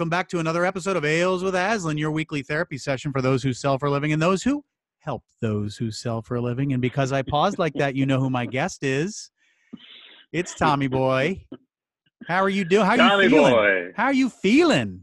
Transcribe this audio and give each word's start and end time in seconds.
welcome 0.00 0.08
back 0.08 0.28
to 0.28 0.38
another 0.38 0.64
episode 0.64 0.96
of 0.96 1.04
Ales 1.04 1.44
with 1.44 1.54
Aslan, 1.54 1.98
your 1.98 2.10
weekly 2.10 2.40
therapy 2.40 2.78
session 2.78 3.12
for 3.12 3.20
those 3.20 3.42
who 3.42 3.52
sell 3.52 3.76
for 3.76 3.84
a 3.84 3.90
living 3.90 4.14
and 4.14 4.22
those 4.22 4.42
who 4.42 4.64
help 5.00 5.22
those 5.42 5.76
who 5.76 5.90
sell 5.90 6.22
for 6.22 6.36
a 6.36 6.40
living. 6.40 6.72
And 6.72 6.80
because 6.80 7.12
I 7.12 7.20
paused 7.20 7.58
like 7.58 7.74
that, 7.74 7.94
you 7.94 8.06
know 8.06 8.18
who 8.18 8.30
my 8.30 8.46
guest 8.46 8.82
is. 8.82 9.30
It's 10.32 10.54
Tommy 10.54 10.86
Boy. 10.86 11.44
How 12.26 12.38
are 12.42 12.48
you 12.48 12.64
doing? 12.64 12.86
How 12.86 12.92
are 12.92 12.96
Tommy 12.96 13.24
you 13.24 13.28
feeling? 13.28 13.52
boy, 13.52 13.92
How 13.94 14.04
are 14.04 14.14
you 14.14 14.30
feeling? 14.30 15.02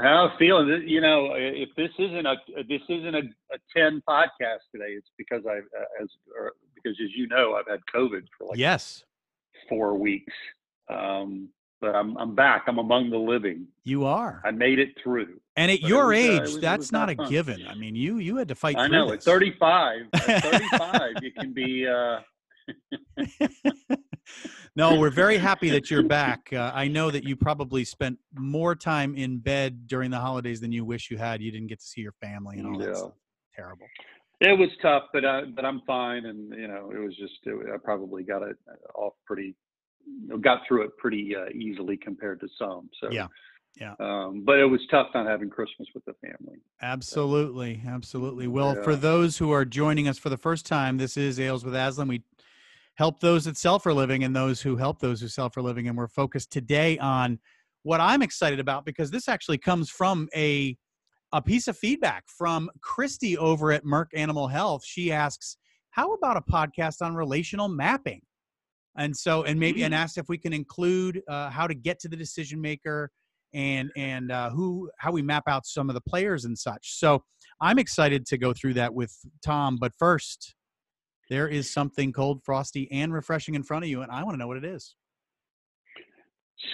how 0.00 0.28
I'm 0.28 0.38
feeling? 0.38 0.84
You 0.86 1.00
know, 1.00 1.32
if 1.34 1.70
this 1.76 1.90
isn't 1.98 2.24
a 2.24 2.36
this 2.68 2.82
isn't 2.88 3.16
a, 3.16 3.22
a 3.52 3.58
ten 3.76 4.00
podcast 4.08 4.62
today, 4.72 4.92
it's 4.92 5.10
because 5.18 5.42
I 5.44 5.54
uh, 5.58 5.84
as 6.00 6.08
or 6.38 6.52
because 6.76 6.96
as 7.02 7.10
you 7.16 7.26
know, 7.26 7.54
I've 7.56 7.66
had 7.66 7.80
COVID 7.92 8.22
for 8.38 8.46
like 8.46 8.58
yes, 8.58 9.02
four 9.68 9.98
weeks. 9.98 10.32
Um, 10.88 11.48
but 11.80 11.94
I'm 11.94 12.16
I'm 12.18 12.34
back. 12.34 12.64
I'm 12.66 12.78
among 12.78 13.10
the 13.10 13.18
living. 13.18 13.66
you 13.84 14.04
are. 14.04 14.42
I 14.44 14.50
made 14.50 14.78
it 14.78 14.90
through. 15.02 15.40
And 15.56 15.70
at 15.70 15.80
but 15.80 15.88
your 15.88 16.06
was, 16.08 16.16
uh, 16.16 16.20
age, 16.20 16.40
was- 16.42 16.60
that's 16.60 16.92
not 16.92 17.06
not 17.06 17.10
a 17.10 17.16
fun. 17.16 17.30
given. 17.30 17.66
I 17.68 17.74
mean, 17.74 17.94
you 17.94 18.18
you 18.18 18.36
had 18.36 18.48
to 18.48 18.54
fight 18.54 18.76
I 18.76 18.86
through 18.88 18.96
know. 18.96 19.12
At 19.12 19.22
35, 19.22 20.06
at 20.14 20.42
35, 20.42 21.10
you 21.22 21.32
can 21.32 21.52
be. 21.52 21.86
Uh, 21.86 22.20
no, 24.76 24.98
we're 24.98 25.10
very 25.10 25.36
happy 25.38 25.70
that 25.70 25.90
you're 25.90 26.02
back. 26.04 26.50
Uh, 26.52 26.70
I 26.74 26.88
know 26.88 27.10
that 27.10 27.24
you 27.24 27.36
probably 27.36 27.84
spent 27.84 28.18
more 28.34 28.74
time 28.76 29.14
in 29.16 29.38
bed 29.38 29.86
during 29.86 30.10
the 30.10 30.18
holidays 30.20 30.60
than 30.60 30.72
you 30.72 30.84
wish 30.84 31.10
you 31.10 31.18
had. 31.18 31.40
You 31.42 31.50
didn't 31.50 31.66
get 31.68 31.80
to 31.80 31.86
see 31.86 32.00
your 32.00 32.14
family 32.20 32.58
and 32.58 32.66
all 32.68 32.78
that 32.78 32.96
stuff. 32.96 33.12
Terrible. 33.56 33.86
it 34.40 34.56
was 34.58 34.70
tough, 34.80 35.04
but 35.12 35.24
I, 35.24 35.42
but 35.44 35.64
I'm 35.64 35.82
fine, 35.86 36.26
and 36.26 36.50
you 36.54 36.68
know, 36.68 36.90
it 36.94 36.98
was 36.98 37.14
just 37.16 37.34
it, 37.44 37.54
I 37.74 37.76
probably 37.82 38.22
got 38.22 38.42
it 38.42 38.56
off 38.94 39.14
pretty, 39.26 39.54
got 40.40 40.60
through 40.66 40.82
it 40.82 40.96
pretty 40.98 41.34
uh, 41.34 41.50
easily 41.54 41.96
compared 41.96 42.40
to 42.40 42.48
some. 42.58 42.88
So 43.00 43.10
Yeah. 43.10 43.26
Yeah. 43.80 43.94
Um, 44.00 44.42
but 44.44 44.58
it 44.58 44.64
was 44.64 44.80
tough 44.90 45.08
not 45.14 45.26
having 45.26 45.48
Christmas 45.48 45.88
with 45.94 46.04
the 46.04 46.14
family. 46.14 46.58
Absolutely, 46.82 47.80
absolutely. 47.86 48.48
Well, 48.48 48.74
for 48.82 48.96
those 48.96 49.38
who 49.38 49.52
are 49.52 49.64
joining 49.64 50.08
us 50.08 50.18
for 50.18 50.28
the 50.28 50.36
first 50.36 50.66
time, 50.66 50.98
this 50.98 51.16
is 51.16 51.38
Ales 51.38 51.64
with 51.64 51.74
Aslan. 51.74 52.08
We 52.08 52.22
help 52.96 53.20
those 53.20 53.44
that 53.44 53.56
sell 53.56 53.78
for 53.78 53.90
a 53.90 53.94
living 53.94 54.24
and 54.24 54.34
those 54.34 54.60
who 54.60 54.76
help 54.76 54.98
those 54.98 55.20
who 55.20 55.28
sell 55.28 55.48
for 55.50 55.60
a 55.60 55.62
living, 55.62 55.88
and 55.88 55.96
we're 55.96 56.08
focused 56.08 56.50
today 56.50 56.98
on 56.98 57.38
what 57.82 58.00
I'm 58.00 58.22
excited 58.22 58.60
about 58.60 58.84
because 58.84 59.10
this 59.10 59.28
actually 59.28 59.58
comes 59.58 59.88
from 59.88 60.28
a 60.34 60.76
a 61.32 61.40
piece 61.40 61.68
of 61.68 61.78
feedback 61.78 62.24
from 62.26 62.68
Christy 62.82 63.38
over 63.38 63.70
at 63.70 63.84
Merck 63.84 64.06
Animal 64.14 64.48
Health. 64.48 64.84
She 64.84 65.12
asks, 65.12 65.56
"How 65.90 66.12
about 66.12 66.36
a 66.36 66.42
podcast 66.42 67.02
on 67.02 67.14
relational 67.14 67.68
mapping?" 67.68 68.22
And 68.96 69.16
so, 69.16 69.44
and 69.44 69.58
maybe, 69.58 69.84
and 69.84 69.94
Mm. 69.94 69.98
asked 69.98 70.18
if 70.18 70.28
we 70.28 70.38
can 70.38 70.52
include 70.52 71.22
uh, 71.28 71.50
how 71.50 71.66
to 71.66 71.74
get 71.74 72.00
to 72.00 72.08
the 72.08 72.16
decision 72.16 72.60
maker 72.60 73.10
and 73.52 73.90
and 73.96 74.30
uh, 74.30 74.50
who 74.50 74.90
how 74.98 75.10
we 75.10 75.22
map 75.22 75.44
out 75.48 75.66
some 75.66 75.90
of 75.90 75.94
the 75.94 76.00
players 76.00 76.44
and 76.44 76.56
such. 76.56 76.98
So 76.98 77.24
I'm 77.60 77.78
excited 77.78 78.26
to 78.26 78.38
go 78.38 78.52
through 78.52 78.74
that 78.74 78.94
with 78.94 79.16
Tom. 79.44 79.76
But 79.80 79.92
first, 79.98 80.54
there 81.28 81.48
is 81.48 81.72
something 81.72 82.12
cold, 82.12 82.42
frosty, 82.44 82.90
and 82.90 83.12
refreshing 83.12 83.54
in 83.54 83.62
front 83.62 83.84
of 83.84 83.90
you, 83.90 84.02
and 84.02 84.10
I 84.10 84.22
want 84.24 84.34
to 84.34 84.38
know 84.38 84.48
what 84.48 84.56
it 84.56 84.64
is. 84.64 84.94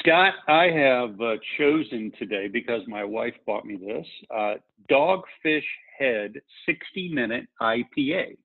Scott, 0.01 0.35
I 0.49 0.65
have 0.65 1.21
uh, 1.21 1.37
chosen 1.59 2.13
today 2.19 2.49
because 2.49 2.83
my 2.89 3.05
wife 3.05 3.35
bought 3.47 3.65
me 3.65 3.77
this 3.77 4.07
uh, 4.35 4.55
Dogfish 4.91 5.63
Head 5.99 6.35
60 6.67 7.13
minute 7.13 7.47
IPA. 7.63 8.37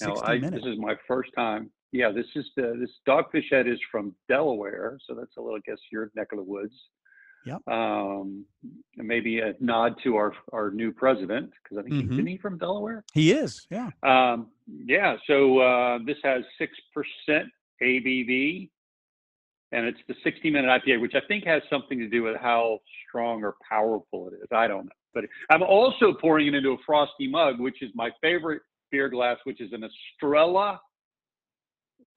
Now, 0.00 0.16
I, 0.20 0.38
minutes. 0.38 0.64
this 0.64 0.72
is 0.72 0.78
my 0.78 0.94
first 1.06 1.30
time. 1.36 1.70
Yeah, 1.92 2.10
this 2.10 2.26
is 2.34 2.46
the 2.56 2.74
this 2.80 2.90
Dogfish 3.06 3.50
Head 3.50 3.68
is 3.68 3.78
from 3.90 4.14
Delaware, 4.28 4.98
so 5.06 5.14
that's 5.14 5.36
a 5.36 5.40
little, 5.40 5.56
I 5.58 5.60
guess, 5.70 5.78
your 5.92 6.10
neck 6.16 6.28
of 6.32 6.38
the 6.38 6.44
woods. 6.44 6.74
Yeah. 7.44 7.58
Um, 7.66 8.46
maybe 8.96 9.40
a 9.40 9.54
nod 9.60 9.96
to 10.04 10.16
our 10.16 10.32
our 10.52 10.70
new 10.70 10.90
president 10.92 11.50
because 11.62 11.78
I 11.78 11.82
think 11.82 11.94
Mhm. 11.94 12.00
he, 12.08 12.14
isn't 12.14 12.26
he 12.28 12.36
from 12.38 12.56
Delaware? 12.56 13.04
He 13.12 13.32
is, 13.32 13.66
yeah. 13.70 13.90
Um, 14.02 14.50
yeah, 14.66 15.16
so 15.26 15.58
uh, 15.58 15.98
this 16.06 16.16
has 16.24 16.44
6% 16.58 17.50
ABV, 17.82 18.70
and 19.72 19.86
it's 19.86 19.98
the 20.08 20.14
60 20.22 20.50
minute 20.50 20.68
IPA, 20.82 21.00
which 21.00 21.14
I 21.14 21.20
think 21.26 21.44
has 21.44 21.62
something 21.68 21.98
to 21.98 22.08
do 22.08 22.22
with 22.22 22.36
how 22.36 22.78
strong 23.08 23.42
or 23.44 23.56
powerful 23.68 24.28
it 24.28 24.34
is. 24.34 24.48
I 24.52 24.66
don't 24.66 24.84
know. 24.86 24.92
But 25.12 25.24
I'm 25.50 25.62
also 25.62 26.14
pouring 26.14 26.46
it 26.46 26.54
into 26.54 26.70
a 26.70 26.78
frosty 26.86 27.28
mug, 27.28 27.60
which 27.60 27.82
is 27.82 27.90
my 27.94 28.10
favorite 28.22 28.62
beer 28.90 29.08
glass, 29.10 29.36
which 29.44 29.60
is 29.60 29.72
an 29.74 29.84
Estrella. 29.84 30.80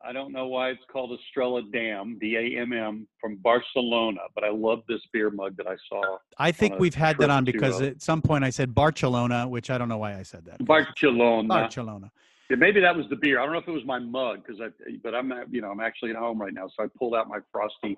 I 0.07 0.13
don't 0.13 0.31
know 0.31 0.47
why 0.47 0.69
it's 0.69 0.83
called 0.91 1.17
Estrella 1.19 1.61
Damm, 1.73 2.17
D 2.19 2.35
A 2.35 2.61
M 2.61 2.73
M, 2.73 3.07
from 3.19 3.37
Barcelona, 3.37 4.21
but 4.35 4.43
I 4.43 4.49
love 4.49 4.83
this 4.87 5.01
beer 5.11 5.29
mug 5.29 5.57
that 5.57 5.67
I 5.67 5.75
saw. 5.89 6.17
I 6.37 6.51
think 6.51 6.79
we've 6.79 6.95
had 6.95 7.17
that 7.17 7.29
on 7.29 7.43
because 7.43 7.81
uh, 7.81 7.85
at 7.85 8.01
some 8.01 8.21
point 8.21 8.43
I 8.43 8.49
said 8.51 8.75
Barcelona, 8.75 9.47
which 9.47 9.69
I 9.69 9.77
don't 9.77 9.89
know 9.89 9.97
why 9.97 10.17
I 10.17 10.23
said 10.23 10.45
that. 10.45 10.63
Barcelona. 10.65 11.47
Barcelona. 11.47 12.11
Yeah, 12.49 12.57
maybe 12.57 12.79
that 12.81 12.95
was 12.95 13.07
the 13.09 13.15
beer. 13.15 13.39
I 13.39 13.43
don't 13.43 13.53
know 13.53 13.59
if 13.59 13.67
it 13.67 13.71
was 13.71 13.85
my 13.85 13.97
mug 13.97 14.43
because 14.45 14.61
I, 14.61 14.67
but 15.03 15.15
I'm, 15.15 15.33
you 15.49 15.61
know, 15.61 15.71
I'm 15.71 15.79
actually 15.79 16.11
at 16.11 16.17
home 16.17 16.39
right 16.39 16.53
now, 16.53 16.67
so 16.67 16.83
I 16.83 16.87
pulled 16.99 17.15
out 17.15 17.27
my 17.27 17.39
frosty 17.51 17.97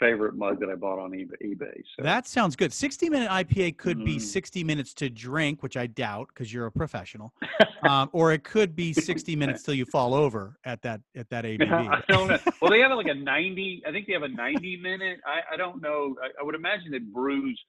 favorite 0.00 0.34
mug 0.34 0.58
that 0.60 0.70
I 0.70 0.74
bought 0.74 0.98
on 0.98 1.10
eBay. 1.12 1.82
so 1.96 2.02
That 2.02 2.26
sounds 2.26 2.56
good. 2.56 2.72
60 2.72 3.08
minute 3.10 3.30
IPA 3.30 3.76
could 3.76 4.04
be 4.04 4.16
Mm. 4.16 4.20
60 4.20 4.64
minutes 4.64 4.94
to 4.94 5.10
drink, 5.10 5.62
which 5.62 5.76
I 5.76 5.86
doubt 5.86 6.28
because 6.28 6.52
you're 6.52 6.66
a 6.66 6.72
professional. 6.72 7.32
um, 7.88 8.08
or 8.12 8.32
it 8.32 8.42
could 8.42 8.74
be 8.74 8.92
60 8.92 9.36
minutes 9.42 9.62
till 9.62 9.74
you 9.74 9.84
fall 9.84 10.14
over 10.14 10.56
at 10.64 10.80
that 10.82 11.00
at 11.14 11.28
that 11.30 11.44
ABV. 11.44 11.70
I 11.70 12.02
don't 12.08 12.28
know. 12.28 12.38
Well, 12.60 12.70
they 12.70 12.80
have 12.80 12.90
like 12.92 13.06
a 13.06 13.14
90. 13.36 13.82
I 13.86 13.92
think 13.92 14.06
they 14.06 14.14
have 14.14 14.22
a 14.22 14.28
90 14.28 14.78
minute. 14.78 15.20
I, 15.26 15.54
I 15.54 15.56
don't 15.56 15.80
know. 15.82 16.16
I, 16.22 16.28
I 16.40 16.42
would 16.42 16.54
imagine 16.54 16.90
that 16.92 17.12
brews. 17.12 17.60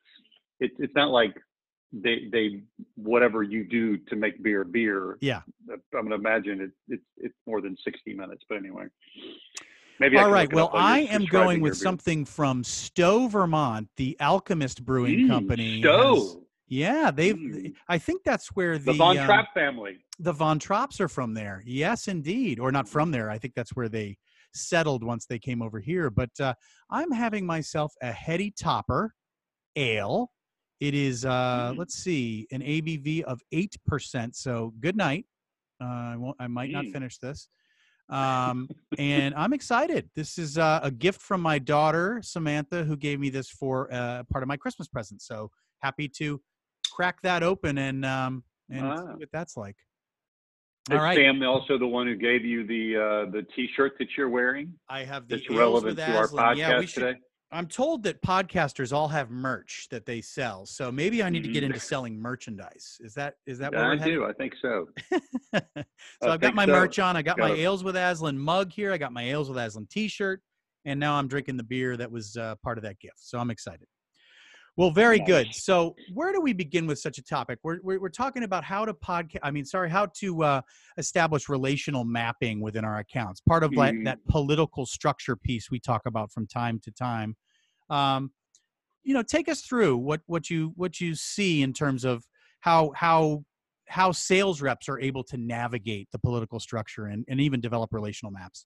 It, 0.60 0.72
it's 0.80 0.96
not 0.96 1.10
like 1.12 1.36
they 1.94 2.30
they 2.32 2.62
whatever 2.96 3.44
you 3.44 3.66
do 3.66 3.98
to 3.98 4.16
make 4.16 4.42
beer 4.42 4.64
beer. 4.64 5.18
Yeah. 5.20 5.42
I'm 5.70 5.82
gonna 6.04 6.16
imagine 6.16 6.62
it, 6.62 6.72
it's 6.88 7.04
it's 7.18 7.36
more 7.46 7.60
than 7.60 7.76
60 7.84 8.14
minutes. 8.14 8.44
But 8.48 8.58
anyway, 8.60 8.86
maybe. 10.02 10.18
All 10.18 10.30
right. 10.32 10.52
Well, 10.52 10.72
I 10.74 11.02
am 11.02 11.26
going 11.26 11.62
with 11.62 11.78
something 11.78 12.26
from 12.26 12.64
Stowe, 12.64 13.28
Vermont, 13.28 13.88
the 13.98 14.18
Alchemist 14.20 14.84
Brewing 14.84 15.20
Mm, 15.22 15.28
Company. 15.30 15.82
Stowe. 15.82 16.16
has- 16.16 16.38
yeah, 16.68 17.12
they've. 17.12 17.36
Mm. 17.36 17.74
I 17.88 17.98
think 17.98 18.24
that's 18.24 18.48
where 18.50 18.78
the 18.78 18.86
the 18.92 18.94
Von 18.94 19.18
um, 19.18 19.26
Trapp 19.26 19.54
family. 19.54 19.98
the 20.20 20.32
Von 20.34 20.58
Trapps 20.60 21.00
are 21.00 21.08
from 21.10 21.34
there. 21.34 21.62
Yes, 21.66 22.08
indeed. 22.08 22.60
Or 22.60 22.72
not 22.72 22.88
from 22.90 23.12
there. 23.12 23.30
I 23.30 23.38
think 23.38 23.54
that's 23.56 23.72
where 23.76 23.90
they 23.90 24.18
settled 24.54 25.04
once 25.04 25.26
they 25.26 25.38
came 25.40 25.62
over 25.62 25.80
here. 25.80 26.10
But 26.10 26.30
uh, 26.40 26.54
I'm 26.90 27.12
having 27.12 27.46
myself 27.46 27.94
a 28.02 28.12
heady 28.12 28.52
topper 28.52 29.14
ale. 29.76 30.32
It 30.80 30.94
is, 30.96 31.26
uh, 31.26 31.72
Mm. 31.74 31.78
let's 31.78 31.96
see, 31.96 32.48
an 32.52 32.62
ABV 32.62 33.22
of 33.24 33.42
8%. 33.54 34.36
So 34.36 34.74
good 34.80 34.96
night. 34.98 35.26
Uh, 35.80 35.86
I, 36.14 36.16
won't, 36.18 36.38
I 36.40 36.48
might 36.48 36.72
not 36.72 36.86
Mm. 36.86 36.94
finish 36.94 37.18
this. 37.20 37.48
Um, 38.12 38.70
and 38.98 39.34
I'm 39.36 39.54
excited. 39.54 40.10
This 40.16 40.38
is 40.38 40.58
uh, 40.58 40.82
a 40.84 40.92
gift 40.92 41.22
from 41.22 41.42
my 41.42 41.58
daughter, 41.58 42.20
Samantha, 42.22 42.84
who 42.84 42.98
gave 42.98 43.20
me 43.20 43.30
this 43.30 43.50
for 43.50 43.92
uh, 43.92 44.24
part 44.30 44.44
of 44.44 44.48
my 44.48 44.58
Christmas 44.58 44.88
present. 44.88 45.22
So 45.22 45.50
happy 45.82 46.10
to 46.18 46.42
crack 46.92 47.22
that 47.22 47.42
open 47.42 47.78
and, 47.78 48.06
um, 48.06 48.44
and 48.70 49.00
see 49.00 49.20
what 49.20 49.30
that's 49.32 49.56
like. 49.56 49.78
Is 50.90 50.98
All 50.98 51.04
right. 51.04 51.16
Sam 51.16 51.42
also 51.44 51.78
the 51.78 51.88
one 51.88 52.08
who 52.08 52.16
gave 52.16 52.44
you 52.44 52.66
the 52.66 52.98
uh, 52.98 53.32
the 53.32 53.46
T-shirt 53.56 53.94
that 54.00 54.08
you're 54.18 54.30
wearing? 54.30 54.74
I 54.90 55.04
have 55.04 55.28
the 55.28 55.36
That's 55.36 55.50
relevant 55.50 55.98
to 55.98 56.18
our 56.18 56.28
podcast 56.28 56.58
Yeah, 56.58 56.80
we 56.80 56.88
should, 56.88 57.04
today. 57.04 57.20
I'm 57.54 57.68
told 57.68 58.04
that 58.04 58.22
podcasters 58.22 58.94
all 58.94 59.10
have 59.10 59.30
merch 59.30 59.88
that 59.92 60.06
they 60.06 60.22
sell, 60.22 60.66
so 60.66 60.90
maybe 60.92 61.22
I 61.22 61.30
need 61.30 61.44
to 61.44 61.50
get 61.52 61.64
Mhm. 61.64 61.68
into 61.68 61.80
selling 61.82 62.18
merchandise. 62.18 62.98
Is 63.02 63.14
that 63.16 63.36
is 63.46 63.58
that 63.60 63.74
what 63.74 63.84
I 63.84 63.98
do. 63.98 64.26
I 64.26 64.32
think 64.34 64.54
so. 64.62 64.88
so 65.12 65.60
I 66.22 66.30
I've 66.34 66.40
got 66.40 66.56
my 66.56 66.66
so. 66.66 66.72
merch 66.72 66.98
on. 67.00 67.18
I 67.18 67.22
got 67.22 67.38
my 67.38 67.52
it. 67.52 67.60
Ales 67.60 67.84
with 67.84 67.96
Aslan 67.98 68.38
mug 68.40 68.72
here. 68.72 68.94
I 68.94 68.98
got 68.98 69.12
my 69.12 69.24
Ales 69.24 69.50
with 69.50 69.58
Aslan 69.58 69.88
T-shirt, 69.88 70.42
and 70.86 70.98
now 71.00 71.16
I'm 71.16 71.28
drinking 71.28 71.58
the 71.58 71.64
beer 71.64 71.98
that 71.98 72.10
was 72.10 72.38
uh, 72.38 72.56
part 72.64 72.78
of 72.78 72.84
that 72.84 73.00
gift. 73.00 73.20
So 73.20 73.38
I'm 73.38 73.52
excited. 73.52 73.88
Well, 74.78 74.92
very 74.92 75.20
good. 75.20 75.54
So 75.54 75.96
where 76.14 76.32
do 76.32 76.40
we 76.40 76.54
begin 76.54 76.88
with 76.88 76.98
such 76.98 77.18
a 77.18 77.24
topic? 77.24 77.60
We're 77.62 77.80
we're, 77.84 78.00
we're 78.00 78.10
talking 78.10 78.44
about 78.44 78.64
how 78.64 78.86
to 78.86 78.94
podcast. 78.94 79.40
I 79.44 79.52
mean, 79.52 79.66
sorry, 79.66 79.90
how 79.90 80.06
to 80.06 80.44
uh, 80.44 80.62
establish 80.98 81.50
relational 81.50 82.06
mapping 82.06 82.62
within 82.62 82.86
our 82.86 83.00
accounts. 83.00 83.42
Part 83.42 83.64
of 83.64 83.74
like 83.74 83.96
Mhm. 83.96 84.06
that 84.06 84.20
political 84.30 84.86
structure 84.86 85.36
piece 85.36 85.70
we 85.70 85.80
talk 85.80 86.04
about 86.06 86.32
from 86.32 86.48
time 86.48 86.80
to 86.84 86.92
time. 86.92 87.36
Um, 87.90 88.32
you 89.04 89.14
know, 89.14 89.24
take 89.24 89.50
us 89.50 89.62
through 89.62 89.98
what 89.98 90.22
what 90.28 90.50
you 90.50 90.72
what 90.76 91.02
you 91.02 91.16
see 91.16 91.62
in 91.62 91.74
terms 91.74 92.06
of 92.06 92.24
how 92.62 92.92
how 92.96 93.44
how 93.88 94.14
sales 94.14 94.62
reps 94.62 94.88
are 94.88 95.00
able 95.02 95.24
to 95.26 95.36
navigate 95.36 96.08
the 96.14 96.20
political 96.20 96.62
structure 96.62 97.08
and, 97.08 97.26
and 97.28 97.42
even 97.42 97.60
develop 97.60 97.94
relational 97.94 98.32
maps. 98.32 98.66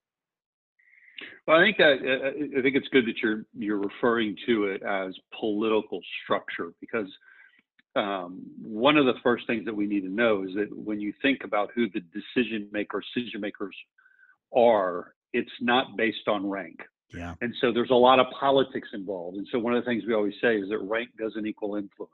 Well, 1.48 1.58
I 1.58 1.64
think 1.64 1.78
that 1.78 2.00
uh, 2.02 2.60
I 2.60 2.62
think 2.62 2.76
it's 2.76 2.88
good 2.90 3.06
that 3.06 3.18
you're 3.22 3.46
you're 3.58 3.80
referring 3.80 4.36
to 4.48 4.66
it 4.66 4.84
as 4.84 5.16
political 5.40 6.02
structure 6.24 6.74
because 6.82 7.08
um, 7.96 8.42
one 8.62 8.98
of 8.98 9.06
the 9.06 9.14
first 9.24 9.48
things 9.48 9.64
that 9.66 9.76
we 9.76 9.86
need 9.86 10.02
to 10.02 10.10
know 10.10 10.44
is 10.44 10.50
that 10.56 10.68
when 10.76 11.00
you 11.00 11.14
think 11.22 11.44
about 11.44 11.70
who 11.74 11.88
the 11.90 12.02
decision 12.02 12.68
maker 12.72 13.02
decision 13.16 13.40
makers 13.40 13.76
are, 14.56 15.14
it's 15.34 15.52
not 15.62 15.96
based 15.96 16.28
on 16.28 16.50
rank. 16.50 16.80
Yeah. 17.14 17.36
And 17.42 17.54
so 17.62 17.72
there's 17.72 17.92
a 17.92 17.96
lot 17.96 18.20
of 18.20 18.26
politics 18.38 18.90
involved. 18.94 19.38
And 19.38 19.48
so 19.52 19.60
one 19.60 19.74
of 19.74 19.84
the 19.84 19.90
things 19.90 20.04
we 20.06 20.14
always 20.14 20.34
say 20.42 20.58
is 20.58 20.70
that 20.70 20.80
rank 20.80 21.10
doesn't 21.18 21.46
equal 21.46 21.76
influence. 21.76 22.12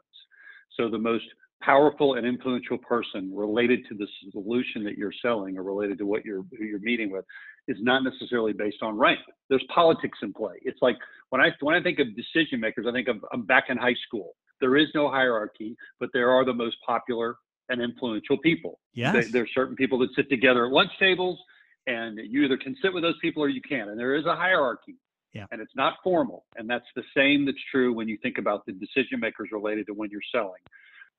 So 0.78 0.90
the 0.90 1.00
most 1.00 1.26
powerful 1.62 2.16
and 2.16 2.26
influential 2.26 2.78
person 2.78 3.32
related 3.34 3.86
to 3.90 3.96
the 3.96 4.08
solution 4.32 4.84
that 4.84 4.98
you're 4.98 5.14
selling 5.22 5.58
or 5.58 5.64
related 5.64 5.98
to 6.00 6.06
what 6.06 6.26
you're 6.26 6.44
who 6.58 6.66
you're 6.66 6.80
meeting 6.80 7.12
with 7.12 7.26
is 7.68 7.78
not 7.82 8.04
necessarily 8.04 8.54
based 8.54 8.82
on 8.82 8.98
rank. 8.98 9.20
There's 9.50 9.64
politics 9.74 10.18
in 10.22 10.34
play. 10.34 10.56
It's 10.64 10.82
like 10.82 10.98
when 11.30 11.42
I 11.42 11.50
when 11.60 11.76
I 11.76 11.82
think 11.82 12.00
of 12.00 12.08
decision 12.16 12.60
makers, 12.60 12.86
I 12.88 12.92
think 12.92 13.08
of 13.08 13.18
I'm 13.32 13.46
back 13.46 13.66
in 13.70 13.78
high 13.78 13.96
school. 14.08 14.36
There 14.60 14.78
is 14.78 14.88
no 14.94 15.10
hierarchy, 15.10 15.76
but 16.00 16.10
there 16.14 16.30
are 16.30 16.46
the 16.46 16.54
most 16.54 16.78
popular 16.86 17.36
and 17.70 17.82
influential 17.82 18.38
people. 18.38 18.80
Yes. 18.94 19.32
There 19.32 19.44
are 19.44 19.48
certain 19.56 19.76
people 19.76 19.98
that 20.00 20.10
sit 20.16 20.30
together 20.30 20.66
at 20.66 20.72
lunch 20.72 20.92
tables, 21.00 21.40
and 21.88 22.20
you 22.24 22.44
either 22.44 22.58
can 22.58 22.76
sit 22.82 22.94
with 22.94 23.04
those 23.04 23.18
people 23.22 23.42
or 23.42 23.50
you 23.50 23.62
can't. 23.62 23.90
And 23.90 24.00
there 24.00 24.16
is 24.16 24.26
a 24.26 24.36
hierarchy. 24.36 24.98
Yeah. 25.34 25.46
And 25.52 25.62
it's 25.62 25.76
not 25.76 25.94
formal. 26.04 26.46
And 26.58 26.70
that's 26.70 26.86
the 26.96 27.04
same 27.16 27.46
that's 27.46 27.58
true 27.72 27.94
when 27.94 28.10
you 28.10 28.18
think 28.22 28.38
about 28.38 28.66
the 28.66 28.74
decision 28.74 29.20
makers 29.20 29.50
related 29.52 29.88
to 29.88 29.94
when 29.94 30.10
you're 30.12 30.22
selling 30.32 30.62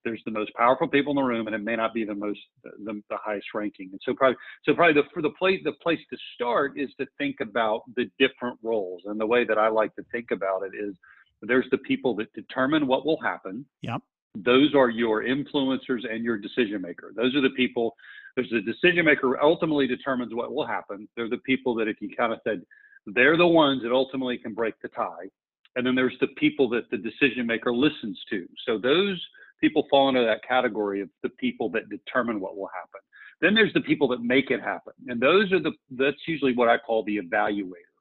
there's 0.05 0.23
the 0.25 0.31
most 0.31 0.53
powerful 0.55 0.89
people 0.89 1.13
in 1.13 1.17
the 1.17 1.23
room, 1.23 1.47
and 1.47 1.55
it 1.55 1.63
may 1.63 1.77
not 1.77 1.95
be 1.95 2.05
the 2.05 2.15
most 2.15 2.41
the, 2.63 3.03
the 3.09 3.17
highest 3.17 3.47
ranking. 3.55 3.89
And 3.93 4.01
so 4.05 4.15
probably 4.15 4.37
so 4.65 4.75
probably 4.75 5.01
the 5.01 5.09
for 5.13 5.23
the 5.23 5.31
place 5.31 5.61
the 5.65 5.73
place 5.73 6.01
to 6.11 6.17
start 6.35 6.79
is 6.79 6.91
to 6.99 7.07
think 7.19 7.37
about 7.41 7.83
the 7.97 8.11
different 8.19 8.59
roles. 8.63 9.03
And 9.07 9.21
the 9.21 9.27
way 9.27 9.45
that 9.45 9.59
I 9.59 9.69
like 9.69 9.95
to 9.97 10.05
think 10.13 10.31
about 10.31 10.63
it 10.63 10.73
is 10.77 10.95
there's 11.43 11.67
the 11.71 11.79
people 11.79 12.15
that 12.17 12.33
determine 12.35 12.87
what 12.87 13.05
will 13.05 13.21
happen. 13.21 13.65
Yep. 13.83 14.03
Those 14.35 14.75
are 14.75 14.89
your 14.89 15.25
influencers 15.25 16.11
and 16.11 16.25
your 16.25 16.39
decision 16.39 16.81
maker. 16.81 17.13
Those 17.15 17.35
are 17.35 17.43
the 17.43 17.51
people. 17.51 17.95
There's 18.35 18.51
the 18.51 18.63
decision 18.63 19.05
maker 19.05 19.29
who 19.29 19.37
ultimately 19.43 19.87
determines 19.87 20.35
what 20.35 20.55
will 20.55 20.67
happen. 20.67 21.07
They're 21.17 21.29
the 21.29 21.39
people 21.39 21.75
that 21.77 21.89
if 21.89 21.97
you 22.01 22.15
kind 22.17 22.33
of 22.33 22.39
said 22.45 22.63
they're 23.07 23.37
the 23.37 23.47
ones 23.47 23.83
that 23.83 23.93
ultimately 23.93 24.39
can 24.39 24.55
break 24.55 24.75
the 24.81 24.89
tie. 24.89 25.29
And 25.75 25.87
then 25.87 25.95
there's 25.95 26.17
the 26.21 26.29
people 26.37 26.69
that 26.71 26.91
the 26.91 26.99
decision 26.99 27.47
maker 27.47 27.75
listens 27.75 28.21
to. 28.31 28.47
So 28.67 28.79
those 28.79 29.21
people 29.63 29.87
fall 29.89 30.09
into 30.09 30.23
that 30.23 30.47
category 30.47 31.01
of 31.01 31.09
the 31.23 31.31
people 31.31 31.71
that 31.71 31.89
determine 31.89 32.41
what 32.41 32.57
will 32.57 32.69
happen. 32.75 33.01
Then 33.41 33.55
there's 33.55 33.73
the 33.73 33.81
people 33.81 34.09
that 34.09 34.21
make 34.21 34.51
it 34.51 34.61
happen. 34.61 34.93
And 35.09 35.21
those 35.21 35.51
are 35.53 35.61
the, 35.61 35.73
that's 35.93 36.29
usually 36.29 36.55
what 36.55 36.69
I 36.69 36.77
call 36.79 37.05
the 37.05 37.19
evaluator. 37.19 37.93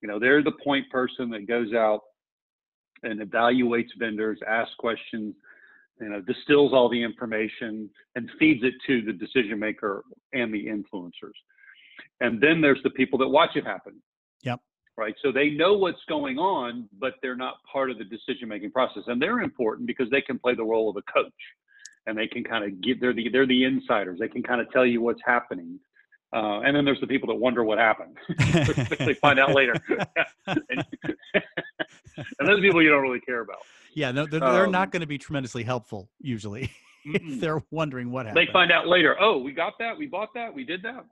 You 0.00 0.08
know, 0.08 0.18
they're 0.18 0.42
the 0.42 0.52
point 0.64 0.88
person 0.90 1.28
that 1.30 1.46
goes 1.46 1.72
out 1.74 2.00
and 3.02 3.20
evaluates 3.20 3.88
vendors, 3.98 4.38
asks 4.48 4.74
questions, 4.78 5.34
you 6.00 6.08
know, 6.08 6.20
distills 6.20 6.72
all 6.72 6.88
the 6.88 7.02
information 7.02 7.90
and 8.14 8.30
feeds 8.38 8.62
it 8.64 8.74
to 8.86 9.02
the 9.02 9.12
decision 9.12 9.58
maker 9.58 10.04
and 10.32 10.52
the 10.52 10.66
influencers. 10.66 11.36
And 12.20 12.40
then 12.40 12.60
there's 12.60 12.82
the 12.82 12.90
people 12.90 13.18
that 13.18 13.28
watch 13.28 13.50
it 13.56 13.64
happen. 13.64 14.00
Yep 14.42 14.60
right? 14.96 15.14
So 15.22 15.32
they 15.32 15.50
know 15.50 15.74
what's 15.74 16.02
going 16.08 16.38
on, 16.38 16.88
but 16.98 17.14
they're 17.22 17.36
not 17.36 17.54
part 17.70 17.90
of 17.90 17.98
the 17.98 18.04
decision 18.04 18.48
making 18.48 18.70
process. 18.72 19.04
And 19.06 19.20
they're 19.20 19.40
important 19.40 19.86
because 19.86 20.10
they 20.10 20.20
can 20.20 20.38
play 20.38 20.54
the 20.54 20.64
role 20.64 20.90
of 20.90 20.96
a 20.96 21.02
coach 21.12 21.32
and 22.06 22.16
they 22.16 22.26
can 22.26 22.44
kind 22.44 22.64
of 22.64 22.80
give, 22.80 23.00
they're 23.00 23.14
the, 23.14 23.28
they're 23.28 23.46
the 23.46 23.64
insiders. 23.64 24.18
They 24.18 24.28
can 24.28 24.42
kind 24.42 24.60
of 24.60 24.70
tell 24.70 24.84
you 24.84 25.00
what's 25.00 25.20
happening. 25.24 25.78
Uh, 26.34 26.60
and 26.60 26.74
then 26.74 26.84
there's 26.84 27.00
the 27.00 27.06
people 27.06 27.28
that 27.28 27.34
wonder 27.34 27.62
what 27.62 27.78
happened. 27.78 28.16
they 28.98 29.14
find 29.14 29.38
out 29.38 29.54
later. 29.54 29.74
and, 30.46 30.84
and 31.34 32.48
those 32.48 32.60
people 32.60 32.82
you 32.82 32.88
don't 32.88 33.02
really 33.02 33.20
care 33.20 33.40
about. 33.40 33.58
Yeah, 33.94 34.10
no, 34.12 34.26
they're, 34.26 34.40
they're 34.40 34.64
um, 34.64 34.72
not 34.72 34.90
going 34.90 35.02
to 35.02 35.06
be 35.06 35.18
tremendously 35.18 35.62
helpful 35.62 36.08
usually. 36.20 36.70
if 37.04 37.40
they're 37.40 37.62
wondering 37.70 38.10
what 38.10 38.26
happened. 38.26 38.46
They 38.46 38.52
find 38.52 38.72
out 38.72 38.86
later. 38.86 39.16
Oh, 39.20 39.38
we 39.38 39.52
got 39.52 39.74
that. 39.78 39.96
We 39.96 40.06
bought 40.06 40.32
that. 40.34 40.54
We 40.54 40.64
did 40.64 40.82
that. 40.82 41.04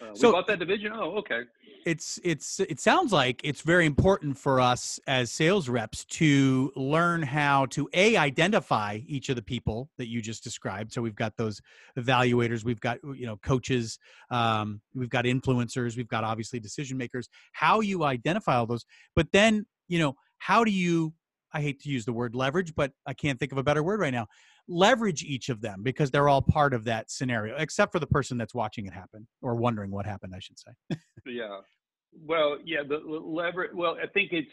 Uh, 0.00 0.06
we 0.12 0.18
so, 0.18 0.32
bought 0.32 0.46
that 0.46 0.58
division. 0.58 0.92
Oh, 0.94 1.16
okay. 1.18 1.42
It's 1.86 2.18
it's 2.22 2.60
it 2.60 2.78
sounds 2.78 3.12
like 3.12 3.40
it's 3.42 3.62
very 3.62 3.86
important 3.86 4.36
for 4.36 4.60
us 4.60 5.00
as 5.06 5.32
sales 5.32 5.68
reps 5.68 6.04
to 6.06 6.72
learn 6.76 7.22
how 7.22 7.66
to 7.66 7.88
a 7.94 8.16
identify 8.16 9.00
each 9.06 9.28
of 9.30 9.36
the 9.36 9.42
people 9.42 9.88
that 9.96 10.08
you 10.08 10.20
just 10.20 10.44
described. 10.44 10.92
So 10.92 11.00
we've 11.00 11.14
got 11.14 11.36
those 11.36 11.60
evaluators, 11.98 12.64
we've 12.64 12.80
got 12.80 12.98
you 13.02 13.26
know 13.26 13.36
coaches, 13.38 13.98
um, 14.30 14.80
we've 14.94 15.08
got 15.08 15.24
influencers, 15.24 15.96
we've 15.96 16.08
got 16.08 16.22
obviously 16.22 16.60
decision 16.60 16.98
makers. 16.98 17.28
How 17.52 17.80
you 17.80 18.04
identify 18.04 18.56
all 18.56 18.66
those, 18.66 18.84
but 19.16 19.28
then 19.32 19.66
you 19.88 19.98
know 19.98 20.16
how 20.38 20.64
do 20.64 20.70
you? 20.70 21.14
I 21.52 21.62
hate 21.62 21.80
to 21.80 21.88
use 21.88 22.04
the 22.04 22.12
word 22.12 22.34
leverage, 22.34 22.74
but 22.76 22.92
I 23.06 23.14
can't 23.14 23.38
think 23.38 23.52
of 23.52 23.58
a 23.58 23.62
better 23.62 23.82
word 23.82 24.00
right 24.00 24.12
now 24.12 24.28
leverage 24.70 25.24
each 25.24 25.48
of 25.48 25.60
them 25.60 25.82
because 25.82 26.10
they're 26.10 26.28
all 26.28 26.40
part 26.40 26.72
of 26.72 26.84
that 26.84 27.10
scenario, 27.10 27.56
except 27.56 27.92
for 27.92 27.98
the 27.98 28.06
person 28.06 28.38
that's 28.38 28.54
watching 28.54 28.86
it 28.86 28.92
happen 28.92 29.26
or 29.42 29.56
wondering 29.56 29.90
what 29.90 30.06
happened, 30.06 30.32
I 30.34 30.38
should 30.38 30.58
say. 30.58 30.96
yeah. 31.26 31.58
Well, 32.24 32.58
yeah, 32.64 32.82
the 32.88 32.98
leverage, 32.98 33.72
well, 33.74 33.96
I 34.02 34.06
think 34.06 34.32
it's, 34.32 34.50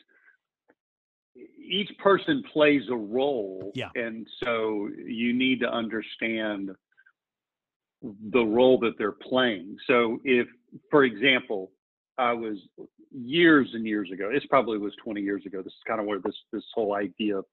each 1.63 1.89
person 1.99 2.43
plays 2.51 2.81
a 2.89 2.95
role. 2.95 3.71
Yeah. 3.75 3.89
And 3.93 4.27
so 4.43 4.89
you 5.05 5.33
need 5.33 5.59
to 5.59 5.71
understand 5.71 6.71
the 8.01 8.43
role 8.43 8.79
that 8.79 8.93
they're 8.97 9.11
playing. 9.11 9.77
So 9.85 10.19
if, 10.23 10.47
for 10.89 11.03
example, 11.03 11.71
I 12.17 12.33
was 12.33 12.57
years 13.11 13.69
and 13.73 13.85
years 13.85 14.09
ago, 14.11 14.31
this 14.33 14.45
probably 14.49 14.79
was 14.79 14.93
20 15.03 15.21
years 15.21 15.45
ago. 15.45 15.59
This 15.59 15.73
is 15.73 15.79
kind 15.87 15.99
of 15.99 16.07
where 16.07 16.19
this, 16.19 16.35
this 16.51 16.63
whole 16.73 16.95
idea 16.95 17.37
of 17.37 17.45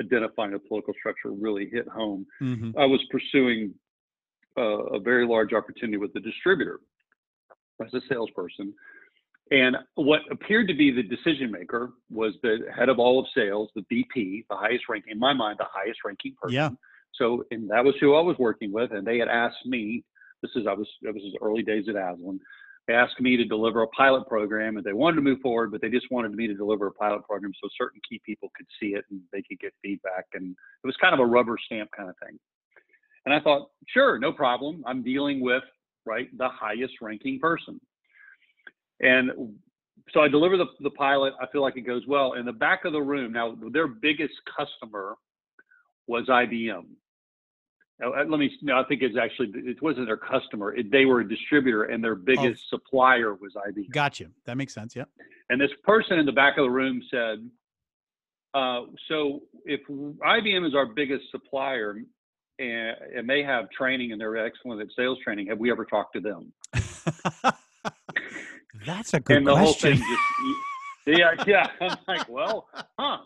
identifying 0.00 0.54
a 0.54 0.58
political 0.58 0.94
structure 0.98 1.30
really 1.30 1.68
hit 1.70 1.86
home. 1.88 2.26
Mm-hmm. 2.42 2.78
I 2.78 2.84
was 2.84 3.00
pursuing 3.10 3.74
uh, 4.58 4.84
a 4.86 5.00
very 5.00 5.26
large 5.26 5.52
opportunity 5.52 5.96
with 5.96 6.12
the 6.12 6.20
distributor 6.20 6.80
as 7.84 7.92
a 7.94 8.00
salesperson. 8.08 8.72
And 9.50 9.76
what 9.94 10.20
appeared 10.30 10.68
to 10.68 10.74
be 10.74 10.90
the 10.90 11.02
decision 11.02 11.50
maker 11.50 11.90
was 12.10 12.32
the 12.42 12.60
head 12.74 12.88
of 12.88 12.98
all 12.98 13.20
of 13.20 13.26
sales, 13.36 13.70
the 13.74 13.84
VP, 13.90 14.46
the 14.48 14.56
highest 14.56 14.84
ranking, 14.88 15.12
in 15.12 15.18
my 15.18 15.34
mind, 15.34 15.58
the 15.58 15.66
highest 15.70 16.00
ranking 16.04 16.34
person. 16.40 16.54
Yeah. 16.54 16.70
So, 17.12 17.44
and 17.50 17.70
that 17.70 17.84
was 17.84 17.94
who 18.00 18.14
I 18.14 18.20
was 18.20 18.36
working 18.38 18.72
with. 18.72 18.92
And 18.92 19.06
they 19.06 19.18
had 19.18 19.28
asked 19.28 19.66
me, 19.66 20.02
this 20.42 20.50
is, 20.56 20.66
I 20.66 20.72
was, 20.72 20.88
it 21.02 21.14
was 21.14 21.22
early 21.42 21.62
days 21.62 21.84
at 21.88 21.94
Aslan 21.94 22.40
asked 22.90 23.20
me 23.20 23.36
to 23.36 23.44
deliver 23.44 23.82
a 23.82 23.88
pilot 23.88 24.26
program 24.28 24.76
and 24.76 24.84
they 24.84 24.92
wanted 24.92 25.16
to 25.16 25.22
move 25.22 25.40
forward, 25.40 25.72
but 25.72 25.80
they 25.80 25.88
just 25.88 26.10
wanted 26.10 26.32
me 26.32 26.46
to 26.46 26.54
deliver 26.54 26.88
a 26.88 26.92
pilot 26.92 27.24
program 27.24 27.52
so 27.62 27.68
certain 27.78 28.00
key 28.08 28.20
people 28.24 28.50
could 28.56 28.66
see 28.80 28.88
it 28.88 29.04
and 29.10 29.20
they 29.32 29.42
could 29.42 29.58
get 29.58 29.72
feedback. 29.82 30.26
And 30.34 30.50
it 30.50 30.86
was 30.86 30.96
kind 31.00 31.14
of 31.14 31.20
a 31.20 31.26
rubber 31.26 31.56
stamp 31.64 31.90
kind 31.96 32.10
of 32.10 32.16
thing. 32.24 32.38
And 33.24 33.34
I 33.34 33.40
thought, 33.40 33.70
sure, 33.88 34.18
no 34.18 34.32
problem. 34.32 34.84
I'm 34.86 35.02
dealing 35.02 35.40
with, 35.40 35.62
right, 36.04 36.28
the 36.36 36.48
highest 36.48 36.94
ranking 37.00 37.40
person. 37.40 37.80
And 39.00 39.54
so 40.12 40.20
I 40.20 40.28
deliver 40.28 40.56
the, 40.56 40.66
the 40.80 40.90
pilot. 40.90 41.32
I 41.40 41.46
feel 41.46 41.62
like 41.62 41.76
it 41.76 41.82
goes 41.82 42.02
well. 42.06 42.34
In 42.34 42.44
the 42.44 42.52
back 42.52 42.84
of 42.84 42.92
the 42.92 43.00
room, 43.00 43.32
now 43.32 43.56
their 43.72 43.88
biggest 43.88 44.34
customer 44.56 45.14
was 46.06 46.26
IBM. 46.26 46.84
Uh, 48.02 48.10
let 48.28 48.38
me. 48.40 48.50
No, 48.62 48.78
I 48.78 48.84
think 48.84 49.02
it's 49.02 49.16
actually 49.16 49.52
it 49.54 49.80
wasn't 49.80 50.06
their 50.06 50.16
customer. 50.16 50.74
It, 50.74 50.90
they 50.90 51.04
were 51.04 51.20
a 51.20 51.28
distributor, 51.28 51.84
and 51.84 52.02
their 52.02 52.14
oh. 52.14 52.22
biggest 52.24 52.62
oh. 52.72 52.76
supplier 52.76 53.34
was 53.34 53.52
IBM. 53.54 53.90
Gotcha. 53.90 54.26
That 54.46 54.56
makes 54.56 54.74
sense. 54.74 54.96
Yeah. 54.96 55.04
And 55.50 55.60
this 55.60 55.70
person 55.84 56.18
in 56.18 56.26
the 56.26 56.32
back 56.32 56.58
of 56.58 56.64
the 56.64 56.70
room 56.70 57.00
said, 57.10 57.48
uh, 58.52 58.80
"So 59.08 59.42
if 59.64 59.80
IBM 59.88 60.66
is 60.66 60.74
our 60.74 60.86
biggest 60.86 61.30
supplier, 61.30 61.96
and, 62.58 62.96
and 63.16 63.28
they 63.28 63.44
have 63.44 63.70
training 63.70 64.10
and 64.10 64.20
they're 64.20 64.44
excellent 64.44 64.80
at 64.80 64.88
sales 64.96 65.18
training, 65.22 65.46
have 65.48 65.58
we 65.58 65.70
ever 65.70 65.84
talked 65.84 66.14
to 66.14 66.20
them?" 66.20 66.52
That's 68.84 69.14
a 69.14 69.20
good 69.20 69.36
and 69.36 69.46
the 69.46 69.54
question. 69.54 69.98
whole 69.98 70.06
thing 70.06 70.18
just 71.06 71.20
yeah 71.20 71.44
yeah. 71.46 71.68
I'm 71.80 71.96
like, 72.08 72.28
well, 72.28 72.66
huh 72.98 73.18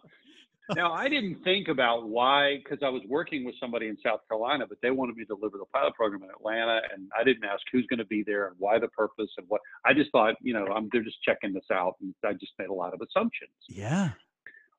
now 0.75 0.93
I 0.93 1.09
didn't 1.09 1.43
think 1.45 1.69
about 1.69 2.09
why 2.09 2.59
because 2.63 2.79
I 2.85 2.89
was 2.89 3.03
working 3.09 3.45
with 3.45 3.55
somebody 3.61 3.89
in 3.89 3.97
South 4.05 4.21
Carolina, 4.29 4.67
but 4.69 4.79
they 4.83 4.91
wanted 4.91 5.17
me 5.17 5.25
to 5.25 5.35
deliver 5.35 5.59
the 5.59 5.65
pilot 5.73 5.95
program 5.95 6.23
in 6.23 6.31
Atlanta, 6.31 6.81
and 6.95 7.11
I 7.19 7.25
didn't 7.25 7.45
ask 7.45 7.63
who's 7.73 7.87
going 7.87 7.99
to 7.99 8.07
be 8.07 8.23
there 8.27 8.49
and 8.49 8.57
why 8.59 8.79
the 8.79 8.89
purpose 8.89 9.31
and 9.39 9.47
what. 9.49 9.61
I 9.85 9.95
just 9.95 10.11
thought, 10.13 10.35
you 10.41 10.55
know, 10.55 10.67
I'm 10.67 10.89
they're 10.93 11.03
just 11.03 11.23
checking 11.23 11.53
this 11.53 11.67
out, 11.73 11.97
and 12.01 12.15
I 12.25 12.33
just 12.33 12.53
made 12.59 12.69
a 12.69 12.75
lot 12.75 12.95
of 12.95 13.01
assumptions. 13.01 13.53
Yeah. 13.69 14.11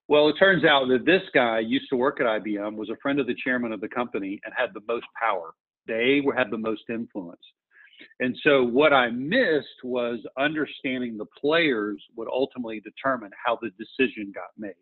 Well, 0.08 0.28
it 0.30 0.36
turns 0.40 0.66
out 0.66 0.88
that 0.88 1.06
this 1.06 1.22
guy 1.34 1.60
used 1.60 1.88
to 1.92 1.96
work 1.96 2.20
at 2.20 2.26
IBM, 2.26 2.76
was 2.76 2.90
a 2.90 2.98
friend 3.02 3.20
of 3.20 3.28
the 3.28 3.36
chairman 3.44 3.72
of 3.72 3.80
the 3.80 3.88
company, 3.88 4.40
and 4.44 4.54
had 4.58 4.74
the 4.74 4.82
most 4.88 5.06
power. 5.20 5.52
They 5.88 6.22
had 6.36 6.50
the 6.52 6.58
most 6.58 6.84
influence. 6.90 7.42
And 8.20 8.36
so 8.44 8.64
what 8.64 8.94
I 8.94 9.10
missed 9.10 9.84
was 9.84 10.20
understanding 10.38 11.18
the 11.18 11.26
players 11.40 12.02
would 12.16 12.28
ultimately 12.32 12.82
determine 12.82 13.32
how 13.46 13.60
the 13.62 13.70
decision 13.72 14.32
got 14.34 14.50
made. 14.58 14.74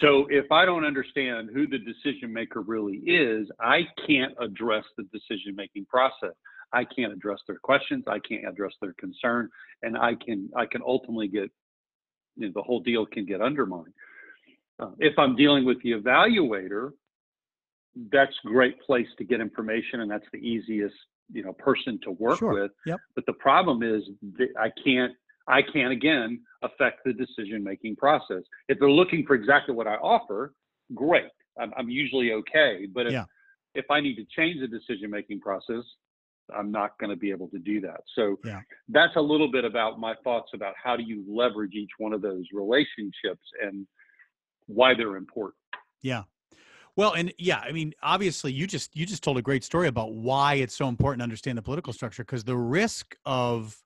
So 0.00 0.26
if 0.30 0.50
I 0.50 0.64
don't 0.64 0.84
understand 0.84 1.50
who 1.52 1.66
the 1.66 1.78
decision 1.78 2.32
maker 2.32 2.62
really 2.62 2.96
is, 3.06 3.48
I 3.60 3.82
can't 4.06 4.32
address 4.40 4.84
the 4.96 5.04
decision 5.12 5.54
making 5.54 5.86
process. 5.86 6.34
I 6.72 6.84
can't 6.84 7.12
address 7.12 7.38
their 7.46 7.58
questions. 7.58 8.04
I 8.06 8.18
can't 8.20 8.46
address 8.48 8.72
their 8.80 8.94
concern, 8.94 9.48
and 9.82 9.98
I 9.98 10.14
can 10.14 10.48
I 10.56 10.66
can 10.66 10.82
ultimately 10.86 11.28
get 11.28 11.50
you 12.36 12.46
know, 12.46 12.52
the 12.54 12.62
whole 12.62 12.80
deal 12.80 13.04
can 13.06 13.26
get 13.26 13.40
undermined. 13.40 13.92
Uh, 14.78 14.90
if 14.98 15.18
I'm 15.18 15.36
dealing 15.36 15.64
with 15.64 15.82
the 15.82 15.92
evaluator, 15.92 16.90
that's 18.12 18.32
a 18.44 18.48
great 18.48 18.80
place 18.80 19.08
to 19.18 19.24
get 19.24 19.40
information, 19.40 20.00
and 20.00 20.10
that's 20.10 20.24
the 20.32 20.38
easiest 20.38 20.94
you 21.32 21.42
know 21.42 21.52
person 21.52 21.98
to 22.04 22.12
work 22.12 22.38
sure. 22.38 22.54
with. 22.54 22.70
Yep. 22.86 23.00
But 23.14 23.26
the 23.26 23.34
problem 23.34 23.82
is 23.82 24.02
that 24.38 24.48
I 24.58 24.70
can't 24.82 25.12
I 25.48 25.62
can 25.62 25.92
again 25.92 26.40
affect 26.62 27.00
the 27.04 27.12
decision 27.12 27.64
making 27.64 27.96
process. 27.96 28.42
If 28.68 28.78
they're 28.78 28.90
looking 28.90 29.24
for 29.26 29.34
exactly 29.34 29.74
what 29.74 29.86
I 29.86 29.94
offer, 29.96 30.54
great. 30.94 31.30
I'm, 31.58 31.72
I'm 31.76 31.90
usually 31.90 32.32
okay. 32.32 32.86
But 32.92 33.06
if, 33.06 33.12
Yeah. 33.12 33.24
if 33.74 33.90
I 33.90 34.00
need 34.00 34.16
to 34.16 34.24
change 34.36 34.60
the 34.60 34.68
decision 34.68 35.10
making 35.10 35.40
process, 35.40 35.84
I'm 36.56 36.70
not 36.70 36.98
going 36.98 37.10
to 37.10 37.16
be 37.16 37.30
able 37.30 37.48
to 37.48 37.58
do 37.58 37.80
that. 37.82 38.00
So 38.14 38.38
Yeah. 38.44 38.60
that's 38.88 39.14
a 39.16 39.20
little 39.20 39.50
bit 39.50 39.64
about 39.64 40.00
my 40.00 40.14
thoughts 40.24 40.50
about 40.54 40.74
how 40.82 40.96
do 40.96 41.02
you 41.02 41.24
leverage 41.28 41.74
each 41.74 41.90
one 41.98 42.12
of 42.12 42.22
those 42.22 42.44
relationships 42.52 43.46
and 43.62 43.86
why 44.66 44.94
they're 44.94 45.16
important. 45.16 45.56
Yeah. 46.02 46.24
Well, 46.96 47.12
and 47.12 47.32
yeah, 47.38 47.58
I 47.58 47.72
mean, 47.72 47.94
obviously, 48.02 48.52
you 48.52 48.66
just 48.66 48.96
you 48.96 49.06
just 49.06 49.22
told 49.22 49.38
a 49.38 49.42
great 49.42 49.64
story 49.64 49.88
about 49.88 50.12
why 50.12 50.54
it's 50.54 50.74
so 50.74 50.88
important 50.88 51.20
to 51.20 51.24
understand 51.24 51.56
the 51.56 51.62
political 51.62 51.92
structure 51.92 52.24
because 52.24 52.44
the 52.44 52.56
risk 52.56 53.16
of, 53.24 53.76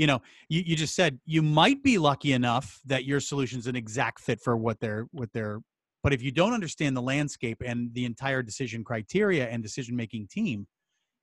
you 0.00 0.06
know, 0.06 0.22
you, 0.48 0.62
you 0.64 0.76
just 0.76 0.94
said 0.94 1.20
you 1.26 1.42
might 1.42 1.82
be 1.82 1.98
lucky 1.98 2.32
enough 2.32 2.80
that 2.86 3.04
your 3.04 3.20
solution's 3.20 3.66
an 3.66 3.76
exact 3.76 4.18
fit 4.18 4.40
for 4.40 4.56
what 4.56 4.80
they're 4.80 5.06
what 5.12 5.28
they're, 5.34 5.60
but 6.02 6.14
if 6.14 6.22
you 6.22 6.30
don't 6.30 6.54
understand 6.54 6.96
the 6.96 7.02
landscape 7.02 7.62
and 7.62 7.92
the 7.92 8.06
entire 8.06 8.42
decision 8.42 8.82
criteria 8.82 9.46
and 9.50 9.62
decision 9.62 9.94
making 9.94 10.26
team, 10.28 10.66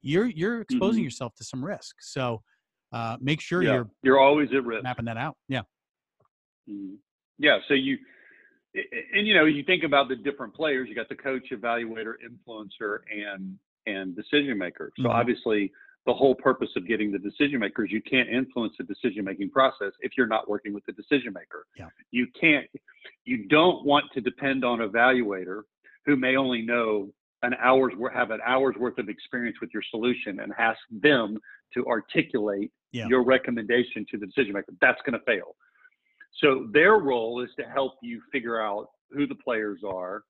you're 0.03 0.27
you're 0.27 0.62
exposing 0.62 1.01
Mhm. 1.01 1.05
yourself 1.05 1.34
to 1.38 1.43
some 1.43 1.65
risk. 1.65 1.96
So 2.01 2.43
uh, 2.93 3.17
make 3.19 3.41
sure 3.41 3.63
yeah, 3.63 3.74
you're 3.74 3.89
you're 4.03 4.19
always 4.19 4.50
at 4.53 4.63
risk. 4.63 4.84
mapping 4.84 5.05
that 5.05 5.17
out. 5.17 5.38
Yeah. 5.50 5.63
Mhm. 6.69 6.98
Yeah. 7.39 7.57
So 7.67 7.74
you, 7.74 7.98
and 9.12 9.25
you 9.25 9.34
know, 9.34 9.46
you 9.46 9.63
think 9.63 9.86
about 9.86 10.07
the 10.07 10.15
different 10.15 10.53
players. 10.53 10.88
You 10.88 10.93
got 10.93 11.10
the 11.10 11.15
coach, 11.15 11.50
evaluator, 11.51 12.13
influencer, 12.24 13.00
and 13.12 13.57
and 13.88 14.15
decision 14.15 14.55
maker. 14.55 14.91
So 14.98 15.10
Mhm. 15.10 15.15
obviously, 15.15 15.72
the 16.07 16.13
whole 16.13 16.33
purpose 16.33 16.69
of 16.77 16.87
getting 16.87 17.11
the 17.11 17.19
decision 17.19 17.59
makers, 17.59 17.91
you 17.91 18.01
can't 18.01 18.29
influence 18.29 18.73
the 18.79 18.85
decision 18.85 19.25
making 19.25 19.49
process 19.51 19.91
if 19.99 20.13
you're 20.17 20.25
not 20.25 20.49
working 20.49 20.73
with 20.73 20.85
the 20.85 20.93
decision 20.93 21.33
maker. 21.33 21.67
Yeah. 21.77 21.89
You 22.11 22.27
can't. 22.39 22.65
You 23.25 23.45
don't 23.49 23.85
want 23.85 24.05
to 24.13 24.21
depend 24.21 24.63
on 24.63 24.79
evaluator 24.79 25.63
who 26.05 26.15
may 26.15 26.37
only 26.37 26.61
know 26.61 27.09
an 27.43 27.53
hour's 27.61 27.93
worth 27.97 28.13
have 28.13 28.31
an 28.31 28.39
hour's 28.45 28.75
worth 28.79 28.97
of 28.97 29.09
experience 29.09 29.57
with 29.59 29.69
your 29.73 29.83
solution 29.91 30.39
and 30.39 30.53
ask 30.57 30.79
them 30.89 31.37
to 31.73 31.85
articulate 31.85 32.71
Yeah. 32.93 33.07
your 33.09 33.23
recommendation 33.23 34.05
to 34.09 34.17
the 34.17 34.25
decision 34.27 34.53
maker. 34.53 34.71
That's 34.79 35.01
going 35.05 35.19
to 35.19 35.25
fail. 35.25 35.57
So 36.41 36.67
their 36.71 36.93
role 36.99 37.43
is 37.43 37.49
to 37.59 37.65
help 37.65 37.95
you 38.01 38.21
figure 38.31 38.61
out 38.61 38.87
who 39.11 39.27
the 39.27 39.35
players 39.35 39.81
are 39.85 40.23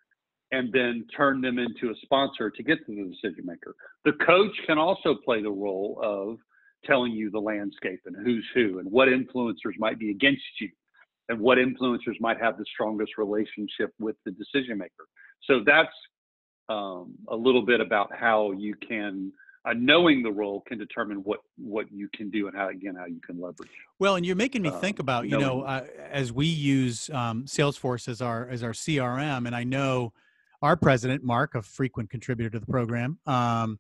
and 0.52 0.72
then 0.72 1.06
turn 1.16 1.42
them 1.42 1.60
into 1.60 1.90
a 1.92 1.96
sponsor 2.04 2.50
to 2.50 2.64
get 2.64 2.86
to 2.86 2.96
the 2.96 3.04
decision 3.04 3.46
maker. 3.46 3.76
The 4.06 4.14
coach 4.14 4.56
can 4.66 4.78
also 4.78 5.16
play 5.16 5.42
the 5.42 5.52
role 5.52 6.00
of 6.02 6.38
telling 6.86 7.12
you 7.12 7.30
the 7.30 7.40
landscape 7.40 8.00
and 8.06 8.16
who's 8.16 8.46
who 8.54 8.80
and 8.80 8.90
what 8.90 9.10
influencers 9.10 9.78
might 9.78 10.00
be 10.00 10.12
against 10.12 10.44
you 10.60 10.70
and 11.30 11.40
what 11.40 11.58
influencers 11.58 12.20
might 12.20 12.40
have 12.40 12.58
the 12.58 12.66
strongest 12.74 13.18
relationship 13.18 13.94
with 14.00 14.16
the 14.26 14.32
decision 14.32 14.78
maker. 14.78 15.06
So 15.44 15.62
that's 15.66 15.94
um, 16.70 17.16
a 17.28 17.36
little 17.36 17.66
bit 17.66 17.82
about 17.82 18.16
how 18.16 18.52
you 18.52 18.76
can, 18.76 19.32
uh, 19.66 19.74
knowing 19.74 20.24
the 20.24 20.32
role 20.32 20.62
can 20.62 20.78
determine 20.78 21.18
what 21.20 21.40
what 21.58 21.92
you 21.92 22.10
can 22.14 22.30
do 22.30 22.48
and 22.48 22.56
how 22.56 22.70
again 22.70 22.96
how 22.96 23.06
you 23.06 23.20
can 23.26 23.40
leverage. 23.40 23.70
Well, 24.00 24.16
and 24.16 24.26
you're 24.26 24.36
making 24.36 24.62
me 24.62 24.70
um, 24.70 24.80
think 24.80 25.00
about 25.00 25.28
you 25.28 25.38
know 25.38 25.62
uh, 25.62 25.86
as 26.10 26.32
we 26.32 26.46
use 26.46 27.10
um, 27.10 27.44
Salesforce 27.46 28.08
as 28.08 28.22
our 28.22 28.48
as 28.48 28.64
our 28.64 28.72
CRM, 28.72 29.46
and 29.46 29.56
I 29.56 29.64
know 29.64 30.14
our 30.62 30.76
president 30.76 31.24
Mark, 31.24 31.56
a 31.56 31.62
frequent 31.62 32.10
contributor 32.10 32.50
to 32.50 32.60
the 32.60 32.66
program, 32.66 33.20
um, 33.26 33.80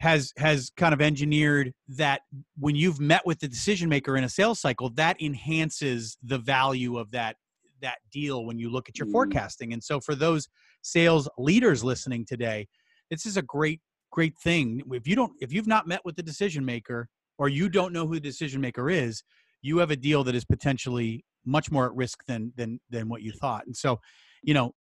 has 0.00 0.32
has 0.36 0.70
kind 0.76 0.94
of 0.94 1.00
engineered 1.00 1.72
that 1.88 2.22
when 2.58 2.76
you've 2.76 3.00
met 3.00 3.26
with 3.26 3.40
the 3.40 3.48
decision 3.48 3.88
maker 3.88 4.16
in 4.16 4.24
a 4.24 4.28
sales 4.28 4.60
cycle, 4.60 4.90
that 4.90 5.20
enhances 5.20 6.16
the 6.22 6.38
value 6.38 6.98
of 6.98 7.10
that 7.10 7.36
that 7.80 7.98
deal 8.12 8.44
when 8.44 8.58
you 8.58 8.70
look 8.70 8.88
at 8.88 8.98
your 8.98 9.06
Mm. 9.06 9.12
forecasting. 9.12 9.72
And 9.72 9.82
so 9.82 10.00
for 10.00 10.14
those 10.14 10.48
sales 10.82 11.28
leaders 11.38 11.84
listening 11.84 12.24
today, 12.24 12.68
this 13.10 13.26
is 13.26 13.36
a 13.36 13.42
great 13.42 13.80
great 14.10 14.38
thing. 14.38 14.82
If 14.92 15.06
you 15.06 15.16
don't 15.16 15.32
if 15.40 15.52
you've 15.52 15.66
not 15.66 15.86
met 15.86 16.04
with 16.04 16.16
the 16.16 16.22
decision 16.22 16.64
maker 16.64 17.08
or 17.36 17.48
you 17.48 17.68
don't 17.68 17.92
know 17.92 18.06
who 18.06 18.14
the 18.14 18.20
decision 18.20 18.60
maker 18.60 18.90
is, 18.90 19.22
you 19.62 19.78
have 19.78 19.90
a 19.90 19.96
deal 19.96 20.24
that 20.24 20.34
is 20.34 20.44
potentially 20.44 21.24
much 21.44 21.70
more 21.70 21.86
at 21.86 21.94
risk 21.94 22.24
than 22.26 22.52
than 22.56 22.80
than 22.90 23.08
what 23.08 23.22
you 23.22 23.32
thought. 23.32 23.66
And 23.66 23.76
so, 23.76 24.00
you 24.42 24.54
know, 24.54 24.74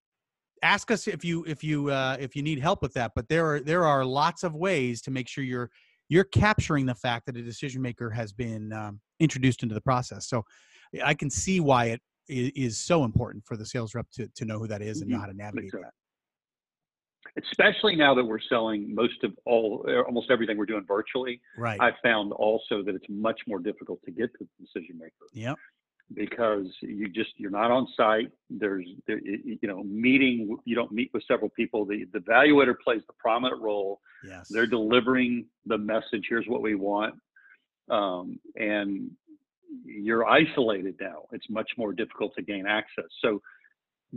ask 0.63 0.91
us 0.91 1.07
if 1.07 1.23
you 1.23 1.43
if 1.45 1.63
you 1.63 1.89
uh, 1.89 2.17
if 2.19 2.35
you 2.35 2.41
need 2.41 2.59
help 2.59 2.81
with 2.81 2.93
that. 2.93 3.11
But 3.15 3.27
there 3.29 3.45
are 3.45 3.59
there 3.59 3.85
are 3.85 4.03
lots 4.05 4.43
of 4.43 4.55
ways 4.55 5.01
to 5.03 5.11
make 5.11 5.27
sure 5.27 5.43
you're 5.43 5.69
you're 6.09 6.23
capturing 6.25 6.85
the 6.85 6.95
fact 6.95 7.25
that 7.25 7.35
a 7.37 7.41
decision 7.41 7.81
maker 7.81 8.09
has 8.09 8.31
been 8.31 8.71
um, 8.73 8.99
introduced 9.19 9.63
into 9.63 9.75
the 9.75 9.81
process. 9.81 10.27
So 10.29 10.43
I 11.03 11.13
can 11.13 11.29
see 11.29 11.59
why 11.59 11.85
it 11.85 12.01
is 12.29 12.77
so 12.77 13.03
important 13.03 13.45
for 13.45 13.57
the 13.57 13.65
sales 13.65 13.93
rep 13.95 14.07
to 14.13 14.27
to 14.35 14.45
know 14.45 14.59
who 14.59 14.67
that 14.67 14.81
is 14.81 15.01
and 15.01 15.09
know 15.09 15.17
Mhm. 15.17 15.21
how 15.21 15.27
to 15.27 15.33
navigate 15.33 15.71
that. 15.73 15.93
Especially 17.51 17.95
now 17.95 18.15
that 18.15 18.23
we're 18.23 18.39
selling 18.39 18.95
most 18.95 19.23
of 19.23 19.37
all, 19.45 19.85
er, 19.87 20.05
almost 20.05 20.31
everything 20.31 20.57
we're 20.57 20.65
doing 20.65 20.85
virtually, 20.87 21.41
Right. 21.57 21.79
I 21.79 21.91
found 22.01 22.31
also 22.31 22.81
that 22.83 22.95
it's 22.95 23.05
much 23.09 23.41
more 23.47 23.59
difficult 23.59 24.01
to 24.05 24.11
get 24.11 24.31
to 24.39 24.45
the 24.45 24.65
decision 24.65 24.97
maker. 24.97 25.27
Yep. 25.33 25.57
Because 26.13 26.67
you 26.81 27.09
just 27.09 27.31
you're 27.37 27.51
not 27.51 27.71
on 27.71 27.87
site. 27.95 28.31
There's 28.49 28.87
there, 29.07 29.19
you 29.19 29.59
know 29.63 29.83
meeting 29.83 30.57
you 30.65 30.75
don't 30.75 30.91
meet 30.91 31.11
with 31.13 31.23
several 31.27 31.49
people. 31.49 31.85
The 31.85 32.05
the 32.13 32.19
evaluator 32.19 32.75
plays 32.83 33.01
the 33.07 33.13
prominent 33.19 33.61
role. 33.61 34.01
Yes. 34.27 34.47
they're 34.49 34.65
delivering 34.65 35.45
the 35.67 35.77
message 35.77 36.25
here's 36.27 36.47
what 36.47 36.63
we 36.63 36.73
want 36.73 37.13
um, 37.89 38.39
and 38.55 39.11
you're 39.85 40.25
isolated 40.27 40.95
now. 40.99 41.23
It's 41.31 41.49
much 41.49 41.69
more 41.77 41.93
difficult 41.93 42.33
to 42.35 42.41
gain 42.41 42.65
access. 42.67 43.05
So 43.21 43.41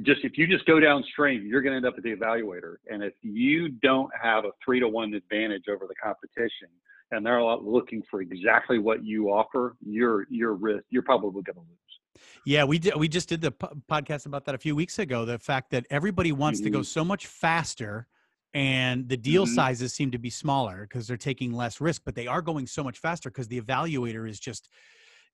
just 0.02 0.20
if 0.22 0.38
you 0.38 0.46
just 0.46 0.64
go 0.66 0.78
downstream 0.78 1.46
you're 1.46 1.62
going 1.62 1.72
to 1.72 1.76
end 1.76 1.86
up 1.86 1.94
at 1.96 2.04
the 2.04 2.14
evaluator. 2.14 2.76
And 2.88 3.02
if 3.02 3.14
you 3.22 3.68
don't 3.68 4.10
have 4.20 4.44
a 4.44 4.50
three 4.64 4.80
to 4.80 4.88
one 4.88 5.14
advantage 5.14 5.64
over 5.68 5.86
the 5.86 5.94
competition 6.02 6.68
and 7.10 7.24
they're 7.24 7.38
all 7.40 7.60
looking 7.64 8.02
for 8.10 8.20
exactly 8.22 8.78
what 8.78 9.04
you 9.04 9.28
offer 9.30 9.76
you're 9.84 10.26
you're 10.30 10.54
risk 10.54 10.84
you're 10.90 11.02
probably 11.02 11.42
going 11.42 11.54
to 11.54 11.60
lose 11.60 12.24
Yeah, 12.44 12.64
we 12.64 12.78
did. 12.78 12.94
We 12.96 13.08
just 13.08 13.28
did 13.28 13.40
the 13.40 13.52
po- 13.52 13.72
podcast 13.90 14.26
about 14.26 14.44
that 14.46 14.54
a 14.54 14.58
few 14.58 14.74
weeks 14.76 14.98
ago. 14.98 15.24
The 15.24 15.38
fact 15.38 15.70
that 15.70 15.86
everybody 15.90 16.32
wants 16.32 16.60
to 16.60 16.68
go 16.70 16.80
Mhm. 16.80 16.84
so 16.86 17.04
much 17.04 17.26
faster, 17.26 18.08
and 18.52 19.08
the 19.08 19.16
deal 19.16 19.46
Mhm. 19.46 19.54
sizes 19.54 19.94
seem 19.94 20.10
to 20.10 20.18
be 20.18 20.28
smaller 20.30 20.82
because 20.82 21.06
they're 21.06 21.16
taking 21.30 21.52
less 21.52 21.80
risk, 21.80 22.02
but 22.04 22.14
they 22.14 22.26
are 22.26 22.42
going 22.42 22.66
so 22.66 22.82
much 22.82 22.98
faster 22.98 23.30
because 23.30 23.48
the 23.48 23.60
evaluator 23.60 24.28
is 24.28 24.38
just, 24.40 24.68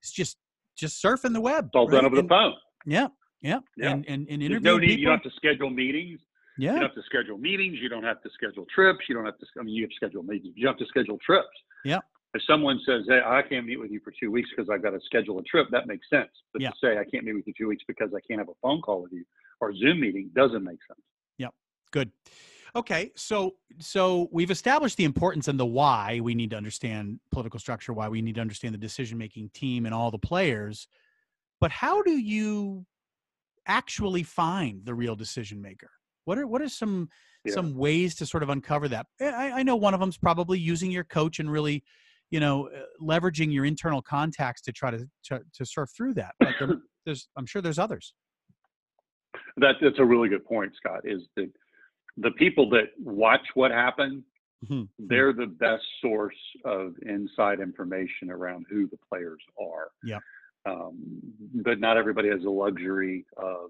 it's 0.01 0.11
just, 0.11 0.37
just 0.75 1.03
surfing 1.03 1.33
the 1.33 1.41
web. 1.41 1.65
It's 1.65 1.75
all 1.75 1.87
done 1.87 2.03
right? 2.03 2.05
over 2.05 2.21
the 2.21 2.27
phone. 2.27 2.53
Yeah, 2.85 3.07
yeah, 3.41 3.59
Yeah. 3.75 3.91
and 3.91 4.05
and, 4.07 4.27
and 4.29 4.43
interviewing 4.43 4.63
no 4.63 4.77
need. 4.77 4.87
people. 4.87 4.99
You 5.01 5.05
don't 5.07 5.17
have 5.23 5.31
to 5.31 5.35
schedule 5.35 5.69
meetings. 5.71 6.19
You 6.59 6.65
yeah, 6.65 6.73
don't 6.73 6.81
have 6.83 6.95
to 6.95 7.03
schedule 7.03 7.37
meetings. 7.37 7.77
You 7.81 7.89
don't 7.89 8.03
have 8.03 8.21
to 8.21 8.29
schedule 8.31 8.65
trips. 8.73 9.03
You 9.09 9.15
don't 9.15 9.25
have 9.25 9.37
to. 9.39 9.45
I 9.59 9.63
mean, 9.63 9.75
you 9.75 9.83
have 9.83 9.89
to 9.91 9.95
schedule 9.95 10.23
meetings. 10.23 10.53
You 10.55 10.63
don't 10.65 10.73
have 10.79 10.79
to 10.87 10.89
schedule 10.95 11.17
trips. 11.25 11.47
Yeah. 11.85 11.99
If 12.33 12.43
someone 12.43 12.79
says, 12.85 13.05
"Hey, 13.07 13.21
I 13.25 13.41
can't 13.41 13.65
meet 13.65 13.79
with 13.79 13.91
you 13.91 13.99
for 14.03 14.11
two 14.11 14.29
weeks 14.31 14.49
because 14.55 14.69
I've 14.69 14.83
got 14.83 14.91
to 14.91 14.99
schedule 15.01 15.39
a 15.39 15.43
trip," 15.43 15.67
that 15.71 15.87
makes 15.87 16.09
sense. 16.09 16.29
But 16.53 16.61
Yeah. 16.61 16.71
to 16.71 16.75
say 16.77 16.97
I 16.97 17.05
can't 17.05 17.25
meet 17.25 17.33
with 17.33 17.47
you 17.47 17.53
two 17.57 17.67
weeks 17.67 17.83
because 17.87 18.13
I 18.13 18.19
can't 18.27 18.39
have 18.39 18.49
a 18.49 18.55
phone 18.61 18.81
call 18.81 19.01
with 19.01 19.11
you 19.11 19.25
or 19.59 19.73
Zoom 19.73 19.99
meeting 20.01 20.29
doesn't 20.35 20.63
make 20.63 20.79
sense. 20.87 21.01
Yep. 21.37 21.53
Good. 21.91 22.11
Okay, 22.75 23.11
so 23.15 23.55
so 23.79 24.29
we've 24.31 24.51
established 24.51 24.97
the 24.97 25.05
importance 25.05 25.47
and 25.47 25.59
the 25.59 25.65
why 25.65 26.19
we 26.21 26.35
need 26.35 26.51
to 26.51 26.57
understand 26.57 27.19
political 27.31 27.59
structure, 27.59 27.93
why 27.93 28.07
we 28.07 28.21
need 28.21 28.35
to 28.35 28.41
understand 28.41 28.73
the 28.73 28.79
decision 28.79 29.17
making 29.17 29.49
team 29.49 29.85
and 29.85 29.95
all 29.95 30.11
the 30.11 30.19
players. 30.19 30.87
But 31.59 31.71
how 31.71 32.03
do 32.03 32.11
you 32.11 32.85
actually 33.65 34.23
find 34.23 34.85
the 34.85 34.93
real 34.93 35.15
decision 35.15 35.61
maker? 35.61 35.89
What 36.27 36.37
are 36.37 36.45
what 36.45 36.61
are 36.61 36.67
some 36.67 37.07
Yeah. 37.45 37.53
some 37.53 37.73
ways 37.75 38.13
to 38.15 38.25
sort 38.25 38.43
of 38.43 38.49
uncover 38.49 38.89
that? 38.89 39.05
Eh, 39.21 39.29
I, 39.29 39.59
I 39.59 39.63
know 39.63 39.77
one 39.77 39.93
of 39.93 40.01
them 40.01 40.09
is 40.09 40.17
probably 40.17 40.59
using 40.59 40.91
your 40.91 41.05
coach 41.05 41.39
and 41.39 41.49
really, 41.49 41.85
you 42.31 42.41
know, 42.41 42.67
uh, 42.67 42.81
leveraging 43.01 43.53
your 43.53 43.63
internal 43.63 44.01
contacts 44.01 44.61
to 44.63 44.73
try 44.73 44.91
to 44.91 45.07
to, 45.27 45.39
to 45.53 45.65
surf 45.65 45.89
through 45.95 46.15
that. 46.15 46.35
But 46.39 46.49
there, 46.59 46.77
there's 47.05 47.29
I'm 47.37 47.45
sure 47.45 47.61
there's 47.61 47.79
others. 47.79 48.13
That 49.55 49.75
that's 49.81 49.99
a 49.99 50.05
really 50.05 50.27
good 50.27 50.43
point, 50.45 50.73
Scott. 50.75 51.01
Is 51.05 51.21
that 51.37 51.49
the 52.17 52.31
people 52.31 52.69
that 52.71 52.87
watch 52.99 53.45
what 53.53 53.71
happened, 53.71 54.23
Mhm. 54.69 54.89
they're 54.99 55.31
the 55.33 55.45
best 55.47 55.85
source 56.01 56.35
of 56.65 56.95
inside 57.03 57.61
information 57.61 58.29
around 58.31 58.65
who 58.69 58.87
the 58.89 58.97
players 59.09 59.41
are. 59.57 59.91
Yeah. 60.03 60.19
Um, 60.65 61.21
but 61.53 61.79
not 61.79 61.95
everybody 61.95 62.27
has 62.29 62.41
the 62.41 62.49
luxury 62.49 63.25
of, 63.37 63.69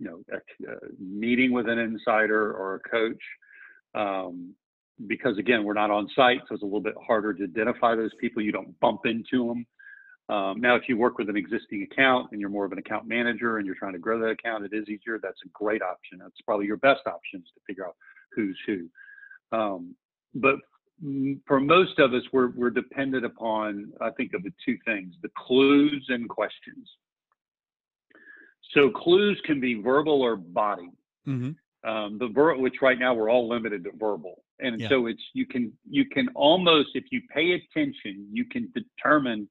you 0.00 0.06
know, 0.06 0.36
uh, 0.68 0.74
meeting 0.98 1.52
with 1.52 1.68
an 1.68 1.78
insider 1.78 2.52
or 2.52 2.76
a 2.76 2.80
coach. 2.88 3.22
Um, 3.94 4.54
because 5.06 5.38
again, 5.38 5.64
we're 5.64 5.74
not 5.74 5.90
on 5.90 6.08
site, 6.14 6.40
so 6.48 6.54
it's 6.54 6.62
a 6.62 6.66
little 6.66 6.80
bit 6.80 6.94
harder 7.06 7.32
to 7.32 7.44
identify 7.44 7.94
those 7.94 8.10
people. 8.20 8.42
You 8.42 8.52
don't 8.52 8.78
bump 8.80 9.06
into 9.06 9.46
them. 9.46 9.66
Um, 10.34 10.60
now, 10.60 10.76
if 10.76 10.82
you 10.88 10.96
work 10.96 11.18
with 11.18 11.28
an 11.28 11.36
existing 11.36 11.82
account 11.90 12.28
and 12.30 12.40
you're 12.40 12.50
more 12.50 12.64
of 12.64 12.72
an 12.72 12.78
account 12.78 13.06
manager 13.06 13.56
and 13.56 13.66
you're 13.66 13.74
trying 13.74 13.94
to 13.94 13.98
grow 13.98 14.20
that 14.20 14.30
account, 14.30 14.64
it 14.64 14.72
is 14.72 14.88
easier. 14.88 15.18
That's 15.20 15.40
a 15.44 15.48
great 15.52 15.82
option. 15.82 16.18
That's 16.18 16.40
probably 16.44 16.66
your 16.66 16.76
best 16.76 17.00
option 17.06 17.40
is 17.40 17.50
to 17.54 17.60
figure 17.66 17.86
out 17.86 17.96
who's 18.34 18.58
who. 18.66 18.88
Um, 19.56 19.94
but 20.34 20.56
for 21.46 21.60
most 21.60 21.98
of 21.98 22.12
us, 22.12 22.22
we're 22.32 22.50
we're 22.50 22.70
dependent 22.70 23.24
upon 23.24 23.92
I 24.00 24.10
think 24.10 24.34
of 24.34 24.42
the 24.42 24.52
two 24.64 24.76
things: 24.84 25.14
the 25.22 25.30
clues 25.36 26.06
and 26.08 26.28
questions. 26.28 26.88
So 28.74 28.90
clues 28.90 29.40
can 29.44 29.60
be 29.60 29.74
verbal 29.74 30.22
or 30.22 30.36
body. 30.36 30.90
Mm-hmm. 31.26 31.88
Um, 31.88 32.18
the 32.18 32.28
ver- 32.28 32.56
which 32.58 32.76
right 32.82 32.98
now 32.98 33.14
we're 33.14 33.30
all 33.30 33.48
limited 33.48 33.84
to 33.84 33.90
verbal, 33.98 34.44
and 34.58 34.78
Yeah. 34.78 34.88
so 34.88 35.06
it's 35.06 35.22
you 35.32 35.46
can 35.46 35.72
you 35.88 36.04
can 36.04 36.28
almost 36.34 36.90
if 36.94 37.04
you 37.10 37.22
pay 37.34 37.52
attention, 37.52 38.28
you 38.30 38.44
can 38.44 38.70
determine 38.74 39.48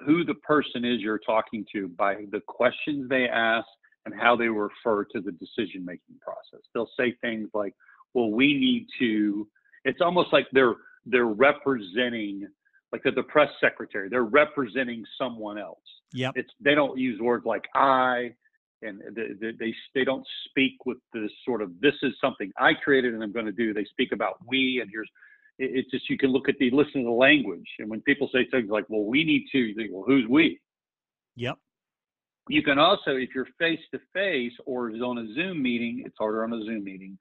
who 0.00 0.24
the 0.24 0.34
person 0.34 0.84
is 0.84 1.00
you're 1.00 1.18
talking 1.18 1.64
to 1.72 1.88
by 1.88 2.26
the 2.32 2.40
questions 2.46 3.08
they 3.08 3.26
ask 3.28 3.66
and 4.04 4.14
how 4.14 4.36
they 4.36 4.48
refer 4.48 5.04
to 5.04 5.20
the 5.22 5.32
decision 5.32 5.82
making 5.84 6.16
process. 6.20 6.60
They'll 6.74 6.90
say 6.98 7.12
things 7.22 7.48
like, 7.54 7.74
"Well, 8.12 8.30
we 8.30 8.48
need 8.52 8.86
to." 8.98 9.48
It's 9.86 10.02
almost 10.02 10.32
like 10.34 10.46
they're 10.52 10.74
they're 11.06 11.26
representing, 11.26 12.46
like 12.92 13.02
they're 13.02 13.12
the 13.12 13.22
press 13.22 13.50
secretary. 13.60 14.10
They're 14.10 14.24
representing 14.24 15.04
someone 15.16 15.56
else. 15.58 15.78
Yep. 16.12 16.32
It's 16.36 16.50
they 16.60 16.74
don't 16.74 16.98
use 16.98 17.20
words 17.20 17.46
like 17.46 17.64
I, 17.74 18.34
and 18.84 19.00
they 19.16 19.52
they 19.58 19.74
they, 19.94 20.04
don't 20.04 20.26
speak 20.48 20.86
with 20.86 20.98
this 21.12 21.30
sort 21.44 21.62
of 21.62 21.70
this 21.80 21.94
is 22.02 22.12
something 22.20 22.52
I 22.58 22.74
created 22.74 23.14
and 23.14 23.22
I'm 23.22 23.32
going 23.32 23.46
to 23.46 23.52
do. 23.52 23.72
They 23.74 23.84
speak 23.84 24.12
about 24.12 24.34
we 24.46 24.80
and 24.80 24.90
here's. 24.90 25.08
it- 25.58 25.72
It's 25.78 25.90
just 25.90 26.08
you 26.10 26.18
can 26.18 26.30
look 26.30 26.48
at 26.48 26.56
the 26.58 26.70
listen 26.70 27.00
to 27.02 27.04
the 27.04 27.10
language, 27.28 27.68
and 27.78 27.88
when 27.90 28.00
people 28.02 28.28
say 28.32 28.44
things 28.50 28.70
like, 28.70 28.86
"Well, 28.88 29.04
we 29.04 29.24
need 29.24 29.44
to," 29.52 29.58
you 29.58 29.74
think, 29.74 29.90
"Well, 29.92 30.04
who's 30.06 30.26
we?" 30.28 30.60
Yep. 31.36 31.56
You 32.48 32.62
can 32.62 32.78
also, 32.78 33.16
if 33.16 33.30
you're 33.34 33.48
face 33.58 33.80
to 33.92 34.00
face 34.12 34.52
or 34.66 34.90
is 34.90 35.00
on 35.00 35.18
a 35.18 35.26
Zoom 35.34 35.62
meeting, 35.62 36.02
it's 36.04 36.16
harder 36.18 36.44
on 36.44 36.52
a 36.52 36.62
Zoom 36.64 36.84
meeting, 36.84 37.16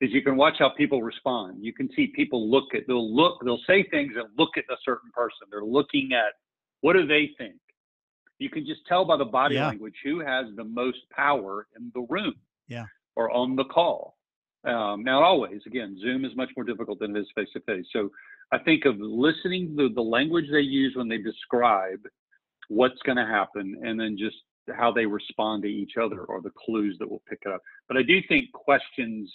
is 0.00 0.10
you 0.12 0.22
can 0.22 0.36
watch 0.36 0.56
how 0.58 0.70
people 0.70 1.02
respond. 1.02 1.64
You 1.64 1.72
can 1.72 1.88
see 1.94 2.08
people 2.08 2.50
look 2.50 2.74
at, 2.74 2.86
they'll 2.88 3.14
look, 3.14 3.34
they'll 3.44 3.62
say 3.66 3.84
things 3.84 4.14
and 4.16 4.26
look 4.36 4.56
at 4.56 4.64
a 4.70 4.76
certain 4.84 5.10
person. 5.14 5.46
They're 5.50 5.64
looking 5.64 6.12
at 6.12 6.32
what 6.80 6.94
do 6.94 7.06
they 7.06 7.30
think? 7.38 7.56
You 8.38 8.50
can 8.50 8.66
just 8.66 8.84
tell 8.86 9.04
by 9.04 9.16
the 9.16 9.24
body 9.24 9.56
Yeah. 9.56 9.68
language 9.68 9.96
who 10.04 10.20
has 10.20 10.54
the 10.56 10.64
most 10.64 11.08
power 11.10 11.66
in 11.76 11.90
the 11.94 12.02
room 12.02 12.34
Yeah. 12.68 12.86
or 13.14 13.30
on 13.30 13.56
the 13.56 13.64
call. 13.64 14.16
Um, 14.64 15.04
now, 15.04 15.22
always, 15.22 15.64
again, 15.66 15.96
Zoom 15.98 16.24
is 16.24 16.34
much 16.34 16.50
more 16.56 16.64
difficult 16.64 16.98
than 16.98 17.16
it 17.16 17.20
is 17.20 17.30
face 17.32 17.50
to 17.52 17.60
face. 17.60 17.86
So 17.92 18.10
I 18.52 18.58
think 18.58 18.84
of 18.84 18.98
listening 19.00 19.76
to 19.76 19.88
the 19.88 20.02
language 20.02 20.50
they 20.50 20.60
use 20.60 20.94
when 20.96 21.08
they 21.08 21.18
describe 21.18 22.04
what's 22.68 23.00
going 23.02 23.16
to 23.16 23.26
happen 23.26 23.80
and 23.84 23.98
then 23.98 24.16
just 24.18 24.36
how 24.76 24.90
they 24.90 25.06
respond 25.06 25.62
to 25.62 25.68
each 25.68 25.96
other 25.96 26.24
or 26.24 26.40
the 26.40 26.50
clues 26.50 26.98
that 26.98 27.08
will 27.08 27.22
pick 27.28 27.42
it 27.46 27.52
up. 27.52 27.62
But 27.86 27.96
I 27.96 28.02
do 28.02 28.20
think 28.28 28.50
questions 28.52 29.32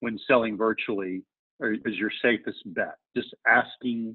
when 0.00 0.18
selling 0.26 0.56
virtually 0.56 1.22
are, 1.60 1.72
is 1.72 1.96
your 1.96 2.10
safest 2.20 2.58
bet. 2.74 2.96
Just 3.16 3.34
asking, 3.46 4.14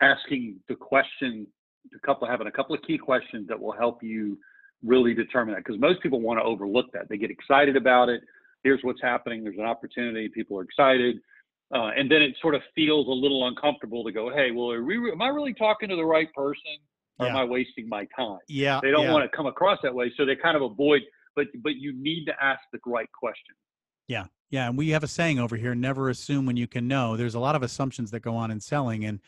asking 0.00 0.58
the 0.68 0.74
question, 0.74 1.46
a 1.94 2.06
couple 2.06 2.26
having 2.26 2.46
a 2.46 2.52
couple 2.52 2.74
of 2.74 2.82
key 2.82 2.98
questions 2.98 3.48
that 3.48 3.58
will 3.58 3.72
help 3.72 4.02
you 4.02 4.38
really 4.84 5.14
determine 5.14 5.54
that. 5.54 5.64
Because 5.64 5.80
most 5.80 6.02
people 6.02 6.20
want 6.20 6.38
to 6.38 6.44
overlook 6.44 6.92
that. 6.92 7.08
They 7.08 7.18
get 7.18 7.30
excited 7.30 7.76
about 7.76 8.08
it. 8.08 8.22
Here's 8.62 8.80
what's 8.82 9.02
happening. 9.02 9.44
There's 9.44 9.58
an 9.58 9.64
opportunity. 9.64 10.28
People 10.28 10.58
are 10.58 10.62
excited. 10.62 11.16
Uh, 11.74 11.90
and 11.96 12.10
then 12.10 12.22
it 12.22 12.34
sort 12.40 12.54
of 12.54 12.62
feels 12.74 13.06
a 13.08 13.10
little 13.10 13.48
uncomfortable 13.48 14.04
to 14.04 14.12
go, 14.12 14.30
hey, 14.32 14.50
well, 14.52 14.70
are 14.70 14.84
we, 14.84 14.96
am 15.10 15.20
I 15.20 15.28
really 15.28 15.54
talking 15.54 15.88
to 15.88 15.96
the 15.96 16.04
right 16.04 16.32
person? 16.34 16.78
Or 17.18 17.26
am 17.26 17.36
I 17.36 17.44
wasting 17.44 17.88
my 17.88 18.06
time? 18.14 18.38
Yeah. 18.46 18.78
They 18.82 18.90
don't 18.90 19.04
yeah. 19.04 19.12
want 19.12 19.30
to 19.30 19.34
come 19.34 19.46
across 19.46 19.78
that 19.82 19.94
way, 19.94 20.12
so 20.18 20.26
they 20.26 20.36
kind 20.36 20.54
of 20.54 20.62
avoid. 20.62 21.00
But 21.34 21.46
but 21.62 21.76
you 21.76 21.94
need 21.94 22.26
to 22.26 22.32
ask 22.42 22.60
the 22.72 22.78
right 22.84 23.08
question. 23.12 23.54
Yeah, 24.08 24.24
yeah, 24.50 24.68
and 24.68 24.78
we 24.78 24.90
have 24.90 25.02
a 25.02 25.08
saying 25.08 25.38
over 25.38 25.56
here: 25.56 25.74
never 25.74 26.08
assume 26.08 26.46
when 26.46 26.56
you 26.56 26.66
can 26.66 26.86
know. 26.88 27.16
There's 27.16 27.34
a 27.34 27.40
lot 27.40 27.56
of 27.56 27.62
assumptions 27.62 28.10
that 28.10 28.20
go 28.20 28.36
on 28.36 28.50
in 28.50 28.60
selling, 28.60 29.04
and 29.04 29.20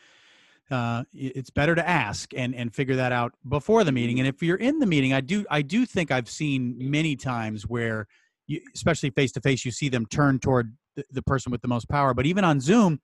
uh, 0.71 1.03
it's 1.13 1.49
better 1.49 1.75
to 1.75 1.87
ask 1.87 2.33
and 2.35 2.53
and 2.55 2.73
figure 2.73 2.95
that 2.95 3.11
out 3.11 3.33
before 3.47 3.83
the 3.83 3.91
meeting. 3.91 4.19
And 4.19 4.27
if 4.27 4.41
you're 4.41 4.57
in 4.57 4.79
the 4.79 4.85
meeting, 4.85 5.13
I 5.13 5.21
do 5.21 5.45
I 5.49 5.61
do 5.61 5.85
think 5.85 6.11
I've 6.11 6.29
seen 6.29 6.75
many 6.77 7.15
times 7.15 7.63
where, 7.63 8.07
you, 8.47 8.61
especially 8.75 9.09
face 9.11 9.31
to 9.33 9.41
face, 9.41 9.65
you 9.65 9.71
see 9.71 9.89
them 9.89 10.05
turn 10.05 10.39
toward 10.39 10.75
the, 10.95 11.03
the 11.11 11.21
person 11.21 11.51
with 11.51 11.61
the 11.61 11.67
most 11.67 11.89
power. 11.89 12.13
But 12.13 12.25
even 12.25 12.43
on 12.43 12.59
Zoom, 12.59 12.99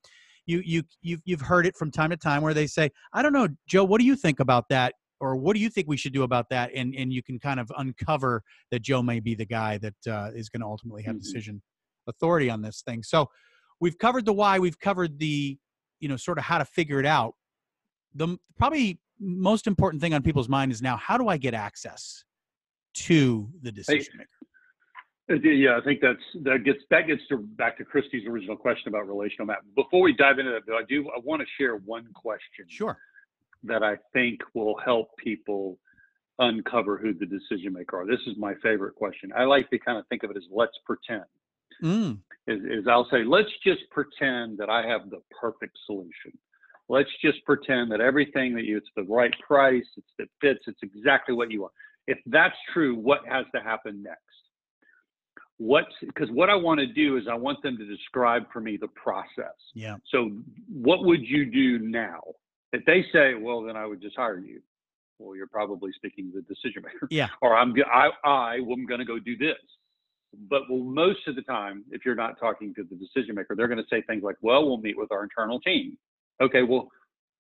you 0.46 0.62
you 0.66 0.84
you've 1.02 1.22
you've 1.26 1.42
heard 1.42 1.66
it 1.66 1.76
from 1.76 1.92
time 1.92 2.10
to 2.12 2.18
time 2.18 2.42
where 2.42 2.54
they 2.54 2.68
say, 2.68 2.90
"I 3.14 3.22
don't 3.22 3.34
know, 3.34 3.48
Joe, 3.68 3.84
what 3.84 4.00
do 4.00 4.06
you 4.06 4.16
think 4.16 4.40
about 4.40 4.66
that?" 4.70 4.94
Or 5.22 5.38
what 5.38 5.56
do 5.56 5.62
you 5.62 5.70
think 5.70 5.88
we 5.88 5.96
should 5.98 6.14
do 6.14 6.24
about 6.24 6.50
that? 6.50 6.72
And 6.76 6.94
and 6.96 7.12
you 7.12 7.24
can 7.24 7.40
kind 7.40 7.60
of 7.60 7.72
uncover 7.78 8.44
that 8.72 8.82
Joe 8.82 9.02
may 9.02 9.20
be 9.20 9.34
the 9.34 9.46
guy 9.46 9.78
that 9.80 9.96
uh, 10.08 10.32
is 10.36 10.50
going 10.50 10.62
to 10.62 10.68
ultimately 10.68 11.04
have 11.04 11.16
Mhm. 11.16 11.22
decision 11.22 11.62
authority 12.08 12.50
on 12.50 12.62
this 12.62 12.84
thing. 12.86 13.02
So 13.02 13.30
we've 13.80 13.98
covered 13.98 14.26
the 14.26 14.34
why, 14.34 14.60
we've 14.60 14.80
covered 14.80 15.18
the, 15.20 15.58
you 16.00 16.08
know, 16.08 16.18
sort 16.18 16.38
of 16.38 16.44
how 16.44 16.58
to 16.58 16.66
figure 16.66 17.00
it 17.00 17.06
out. 17.06 17.34
The 18.16 18.38
probably 18.58 19.00
most 19.20 19.68
important 19.68 20.02
thing 20.02 20.14
on 20.14 20.24
people's 20.24 20.50
mind 20.50 20.72
is 20.72 20.82
now 20.82 20.98
how 20.98 21.18
do 21.18 21.28
I 21.28 21.38
get 21.38 21.54
access 21.54 22.24
to 22.94 23.50
the 23.62 23.72
decision 23.72 24.14
maker? 24.18 24.30
Yeah, 25.44 25.78
I 25.78 25.84
think 25.84 26.02
that's 26.02 26.20
that 26.44 26.64
gets 26.64 26.80
that 26.92 27.08
gets 27.08 27.22
to 27.30 27.38
back 27.38 27.78
to 27.80 27.84
Christy's 27.84 28.28
original 28.28 28.56
question 28.56 28.90
about 28.90 29.08
relational 29.08 29.48
map. 29.48 29.64
Before 29.76 30.02
we 30.02 30.14
dive 30.14 30.38
into 30.38 30.52
that, 30.52 30.62
though, 30.68 30.78
I 30.78 30.84
do 30.88 31.10
I 31.10 31.20
want 31.24 31.42
to 31.42 31.48
share 31.58 31.78
one 31.78 32.08
question 32.14 32.66
Sure. 32.68 32.98
that 33.64 33.82
I 33.82 33.96
think 34.14 34.42
will 34.54 34.78
help 34.86 35.08
people 35.18 35.80
uncover 36.38 36.98
who 36.98 37.14
the 37.14 37.26
decision 37.26 37.74
maker 37.74 38.02
are. 38.02 38.06
This 38.06 38.20
is 38.28 38.36
my 38.38 38.54
favorite 38.62 38.94
question. 38.96 39.32
I 39.36 39.46
like 39.46 39.70
to 39.72 39.80
kind 39.80 39.98
of 39.98 40.06
think 40.08 40.24
of 40.24 40.30
it 40.32 40.38
as 40.38 40.44
let's 40.52 40.78
pretend. 40.86 41.26
Mm, 41.82 42.20
is, 42.48 42.62
is 42.64 42.88
I'll 42.88 43.08
say, 43.10 43.24
let's 43.24 43.50
just 43.64 43.82
pretend 43.90 44.60
that 44.60 44.70
I 44.70 44.86
have 44.86 45.10
the 45.10 45.22
perfect 45.42 45.78
solution. 45.86 46.38
Let's 46.88 47.10
just 47.24 47.44
pretend 47.46 47.92
that 47.92 48.02
everything 48.02 48.54
that 48.56 48.66
you, 48.66 48.78
it's 48.78 48.90
the 48.96 49.04
right 49.04 49.34
price, 49.46 49.86
it's 49.98 50.08
that 50.20 50.28
fits, 50.40 50.60
it's 50.68 50.80
exactly 50.84 51.34
what 51.34 51.52
you 51.52 51.62
want. 51.62 51.74
If 52.08 52.20
that's 52.28 52.56
true, 52.74 52.96
what 52.96 53.22
has 53.28 53.46
to 53.56 53.62
happen 53.62 54.04
next? 54.04 54.20
What, 55.58 55.86
because 56.02 56.30
what 56.32 56.50
I 56.50 56.56
want 56.56 56.80
to 56.82 56.86
do 56.86 57.18
is 57.18 57.24
I 57.32 57.34
want 57.34 57.64
them 57.64 57.78
to 57.78 57.86
describe 57.86 58.44
for 58.52 58.60
me 58.60 58.78
the 58.78 58.90
process. 58.90 59.56
yeah. 59.74 59.96
So 60.12 60.32
what 60.70 61.06
would 61.06 61.22
you 61.22 61.46
do 61.46 61.80
now? 61.80 62.22
If 62.74 62.84
they 62.86 63.06
say, 63.14 63.36
well, 63.36 63.64
then 63.64 63.78
I 63.78 63.86
would 63.86 64.02
just 64.02 64.18
hire 64.18 64.38
you. 64.38 64.62
Well, 65.18 65.36
you're 65.36 65.48
probably 65.48 65.92
speaking 65.96 66.32
to 66.34 66.42
the 66.42 66.42
decision 66.42 66.84
maker. 66.84 67.08
Yeah. 67.10 67.30
Or 67.42 67.56
I'm, 67.56 67.74
I, 67.92 68.10
I 68.28 68.56
am 68.56 68.86
going 68.86 69.00
to 69.00 69.06
go 69.06 69.18
do 69.18 69.38
this. 69.38 69.56
But 70.50 70.64
well, 70.70 70.84
most 70.84 71.26
of 71.28 71.36
the 71.36 71.42
time, 71.44 71.86
if 71.92 72.06
you're 72.06 72.16
not 72.16 72.38
talking 72.38 72.74
to 72.76 72.84
the 72.84 72.96
decision 72.96 73.36
maker, 73.36 73.56
they're 73.56 73.70
going 73.70 73.78
to 73.78 73.88
say 73.90 74.02
things 74.02 74.24
like, 74.24 74.36
well, 74.42 74.66
we'll 74.66 74.78
meet 74.78 74.98
with 74.98 75.12
our 75.12 75.24
internal 75.24 75.62
team. 75.62 75.98
Okay, 76.42 76.64
well, 76.64 76.90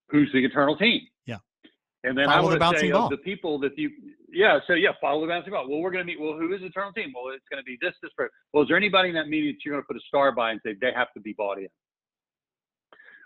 who's 0.09 0.31
the 0.33 0.43
eternal 0.43 0.77
team? 0.77 1.01
Yeah. 1.25 1.37
And 2.03 2.17
then 2.17 2.25
Follow 2.25 2.37
I 2.37 2.59
want 2.59 2.75
to 2.75 2.79
say 2.79 2.91
ball. 2.91 3.05
of 3.05 3.11
the 3.11 3.17
people 3.17 3.59
that 3.59 3.77
you, 3.77 3.89
yeah, 4.31 4.59
so 4.67 4.73
yeah, 4.73 4.91
follow 5.01 5.21
the 5.21 5.27
bouncing 5.27 5.51
ball. 5.51 5.67
Well, 5.69 5.79
we're 5.79 5.91
going 5.91 6.05
to 6.05 6.11
meet. 6.11 6.19
Well, 6.19 6.37
who 6.37 6.53
is 6.53 6.61
the 6.61 6.67
eternal 6.67 6.93
team? 6.93 7.13
Well, 7.15 7.33
it's 7.33 7.45
going 7.49 7.61
to 7.61 7.65
be 7.65 7.77
this, 7.81 7.93
this. 8.01 8.11
person. 8.17 8.31
Well, 8.53 8.63
is 8.63 8.69
there 8.69 8.77
anybody 8.77 9.09
in 9.09 9.15
that 9.15 9.27
meeting 9.27 9.53
that 9.53 9.65
you're 9.65 9.73
going 9.73 9.83
to 9.83 9.87
put 9.87 9.97
a 9.97 10.05
star 10.07 10.31
by 10.31 10.51
and 10.51 10.59
say 10.65 10.75
they 10.79 10.91
have 10.95 11.11
to 11.13 11.19
be 11.19 11.33
bought 11.33 11.57
in? 11.57 11.67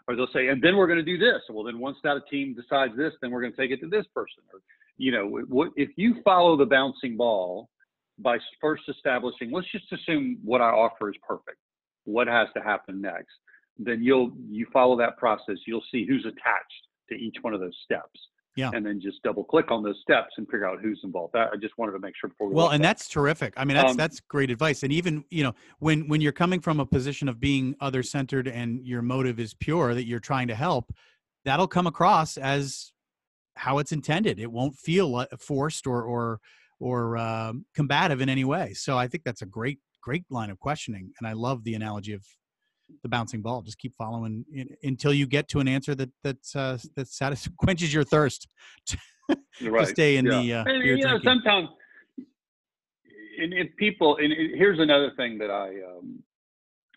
Or 0.08 0.16
they'll 0.16 0.28
say, 0.34 0.48
and 0.48 0.62
then 0.62 0.76
we're 0.76 0.88
going 0.88 0.98
to 0.98 1.06
do 1.06 1.18
this. 1.18 1.42
Well, 1.50 1.64
then 1.64 1.80
once 1.80 1.98
that 2.04 2.22
team 2.32 2.56
decides 2.56 2.98
this, 2.98 3.14
then 3.22 3.30
we're 3.30 3.42
going 3.42 3.54
to 3.54 3.58
take 3.58 3.72
it 3.72 3.80
to 3.82 3.90
this 3.90 4.06
person. 4.16 4.44
Or, 4.52 4.60
you 4.98 5.12
know, 5.12 5.28
what 5.48 5.70
if 5.76 5.90
you 5.98 6.16
follow 6.24 6.58
the 6.58 6.66
bouncing 6.66 7.16
ball 7.16 7.70
by 8.18 8.38
first 8.60 8.84
establishing, 8.90 9.52
let's 9.52 9.72
just 9.72 9.92
assume 9.92 10.40
what 10.44 10.62
I 10.62 10.70
offer 10.70 11.10
is 11.10 11.16
perfect. 11.28 11.58
What 12.06 12.28
has 12.28 12.48
to 12.56 12.64
happen 12.64 13.02
next? 13.02 13.36
Then 13.80 14.04
you'll 14.04 14.32
you 14.50 14.68
follow 14.72 14.98
that 14.98 15.18
process. 15.18 15.56
You'll 15.66 15.84
see 15.92 16.06
who's 16.06 16.26
attached 16.26 16.84
to 17.10 17.16
each 17.16 17.38
one 17.42 17.54
of 17.54 17.62
those 17.62 17.76
steps. 17.84 18.20
Yeah. 18.56 18.72
And 18.74 18.86
then 18.86 19.00
just 19.00 19.24
double 19.24 19.46
click 19.46 19.72
on 19.72 19.84
those 19.84 19.98
steps 20.02 20.34
and 20.38 20.46
figure 20.48 20.68
out 20.68 20.80
who's 20.82 21.00
involved. 21.04 21.34
That, 21.34 21.50
I 21.54 21.56
just 21.56 21.78
wanted 21.78 21.94
to 21.94 22.00
make 22.00 22.14
sure 22.20 22.30
before 22.30 22.50
we 22.50 22.56
Well, 22.56 22.70
and 22.70 22.84
that. 22.84 22.90
that's 22.90 23.08
terrific. 23.08 23.54
I 23.56 23.64
mean, 23.64 23.78
that's 23.78 23.92
Um, 23.92 23.98
that's 23.98 24.20
great 24.20 24.52
advice. 24.52 24.84
And 24.84 24.92
even 24.92 25.24
you 25.30 25.44
know, 25.44 25.54
when 25.80 26.08
when 26.10 26.20
you're 26.20 26.34
coming 26.34 26.60
from 26.60 26.80
a 26.82 26.86
position 26.86 27.30
of 27.30 27.40
being 27.40 27.76
other 27.80 28.04
centered 28.04 28.48
and 28.48 28.86
your 28.86 29.02
motive 29.02 29.40
is 29.40 29.54
pure, 29.54 29.94
that 29.94 30.06
you're 30.06 30.20
trying 30.20 30.50
to 30.50 30.56
help, 30.56 30.92
that'll 31.46 31.68
come 31.68 31.88
across 31.88 32.38
as 32.38 32.92
how 33.56 33.78
it's 33.78 33.92
intended. 33.94 34.40
It 34.40 34.52
won't 34.52 34.76
feel 34.76 35.14
li- 35.14 35.28
forced 35.40 35.88
or 35.88 36.04
or 36.04 36.40
or 36.80 37.18
um, 37.18 37.66
combative 37.76 38.20
in 38.20 38.30
any 38.30 38.44
way. 38.44 38.74
So 38.74 38.98
I 38.98 39.08
think 39.08 39.24
that's 39.24 39.42
a 39.42 39.46
great 39.46 39.80
great 40.02 40.26
line 40.30 40.50
of 40.50 40.60
questioning, 40.60 41.12
and 41.20 41.28
I 41.28 41.34
love 41.34 41.64
the 41.64 41.76
analogy 41.76 42.14
of 42.14 42.26
the 43.04 43.10
bouncing 43.10 43.42
ball. 43.42 43.62
Just 43.62 43.78
keep 43.78 43.94
following 43.96 44.46
in, 44.54 44.70
until 44.84 45.14
you 45.14 45.26
get 45.28 45.48
to 45.50 45.60
an 45.60 45.68
answer 45.68 45.96
that 45.96 46.10
that's 46.24 46.56
uh, 46.56 46.78
that 46.96 47.08
satis- 47.08 47.50
quenches 47.58 47.94
your 47.94 48.04
thirst 48.04 48.48
You're 49.60 49.78
to 49.80 49.86
stay 49.86 50.18
in 50.18 50.26
yeah. 50.26 50.32
the 50.42 50.54
uh, 50.54 50.64
And, 50.66 50.84
beer 50.84 50.96
you 50.98 51.04
know, 51.04 51.20
drinking. 51.20 51.30
sometimes, 51.44 51.70
and 53.42 53.54
if 53.54 53.76
people, 53.78 54.18
and 54.18 54.34
here's 54.56 54.80
another 54.80 55.12
thing 55.18 55.38
that 55.38 55.50
I 55.52 55.70
um, 55.98 56.22